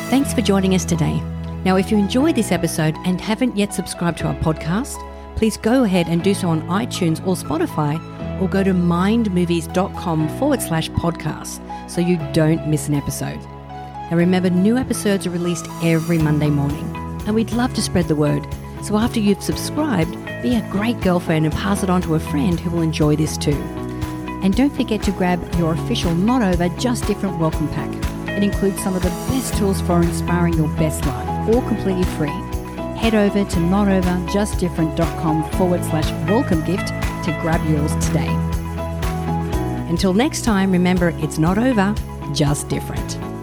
Thanks 0.08 0.32
for 0.32 0.40
joining 0.40 0.76
us 0.76 0.84
today. 0.84 1.20
Now, 1.64 1.74
if 1.74 1.90
you 1.90 1.98
enjoyed 1.98 2.36
this 2.36 2.52
episode 2.52 2.94
and 3.04 3.20
haven't 3.20 3.56
yet 3.56 3.74
subscribed 3.74 4.18
to 4.18 4.28
our 4.28 4.36
podcast, 4.36 4.96
please 5.34 5.56
go 5.56 5.82
ahead 5.82 6.06
and 6.06 6.22
do 6.22 6.32
so 6.32 6.48
on 6.48 6.62
iTunes 6.68 7.18
or 7.26 7.34
Spotify 7.34 8.00
or 8.40 8.48
go 8.48 8.62
to 8.62 8.70
mindmovies.com 8.72 10.28
forward 10.38 10.62
slash 10.62 10.88
podcast 10.90 11.90
so 11.90 12.00
you 12.00 12.18
don't 12.32 12.68
miss 12.68 12.86
an 12.86 12.94
episode. 12.94 13.40
Now 14.08 14.16
remember, 14.16 14.48
new 14.48 14.76
episodes 14.76 15.26
are 15.26 15.30
released 15.30 15.66
every 15.82 16.18
Monday 16.18 16.50
morning, 16.50 16.88
and 17.26 17.34
we'd 17.34 17.50
love 17.50 17.74
to 17.74 17.82
spread 17.82 18.06
the 18.06 18.14
word. 18.14 18.46
So 18.82 18.96
after 18.96 19.18
you've 19.18 19.42
subscribed, 19.42 20.14
be 20.40 20.54
a 20.54 20.70
great 20.70 21.00
girlfriend 21.00 21.46
and 21.46 21.54
pass 21.54 21.82
it 21.82 21.90
on 21.90 22.00
to 22.02 22.14
a 22.14 22.20
friend 22.20 22.60
who 22.60 22.70
will 22.70 22.82
enjoy 22.82 23.16
this 23.16 23.36
too. 23.36 23.60
And 24.44 24.54
don't 24.54 24.72
forget 24.76 25.02
to 25.02 25.10
grab 25.10 25.42
your 25.56 25.72
official 25.72 26.14
Not 26.14 26.42
Over 26.42 26.68
Just 26.78 27.08
Different 27.08 27.40
welcome 27.40 27.66
pack. 27.70 28.15
It 28.36 28.42
includes 28.42 28.82
some 28.82 28.94
of 28.94 29.02
the 29.02 29.08
best 29.08 29.56
tools 29.56 29.80
for 29.80 30.02
inspiring 30.02 30.54
your 30.54 30.68
best 30.76 31.06
life, 31.06 31.48
all 31.48 31.62
completely 31.62 32.04
free. 32.16 32.28
Head 32.98 33.14
over 33.14 33.44
to 33.44 33.56
notoverjustdifferent.com 33.56 35.50
forward 35.52 35.82
slash 35.84 36.10
welcome 36.28 36.64
gift 36.64 36.88
to 36.88 37.38
grab 37.40 37.64
yours 37.68 37.92
today. 38.06 38.28
Until 39.88 40.12
next 40.12 40.44
time, 40.44 40.70
remember 40.70 41.14
it's 41.16 41.38
not 41.38 41.56
over, 41.56 41.94
just 42.34 42.68
different. 42.68 43.35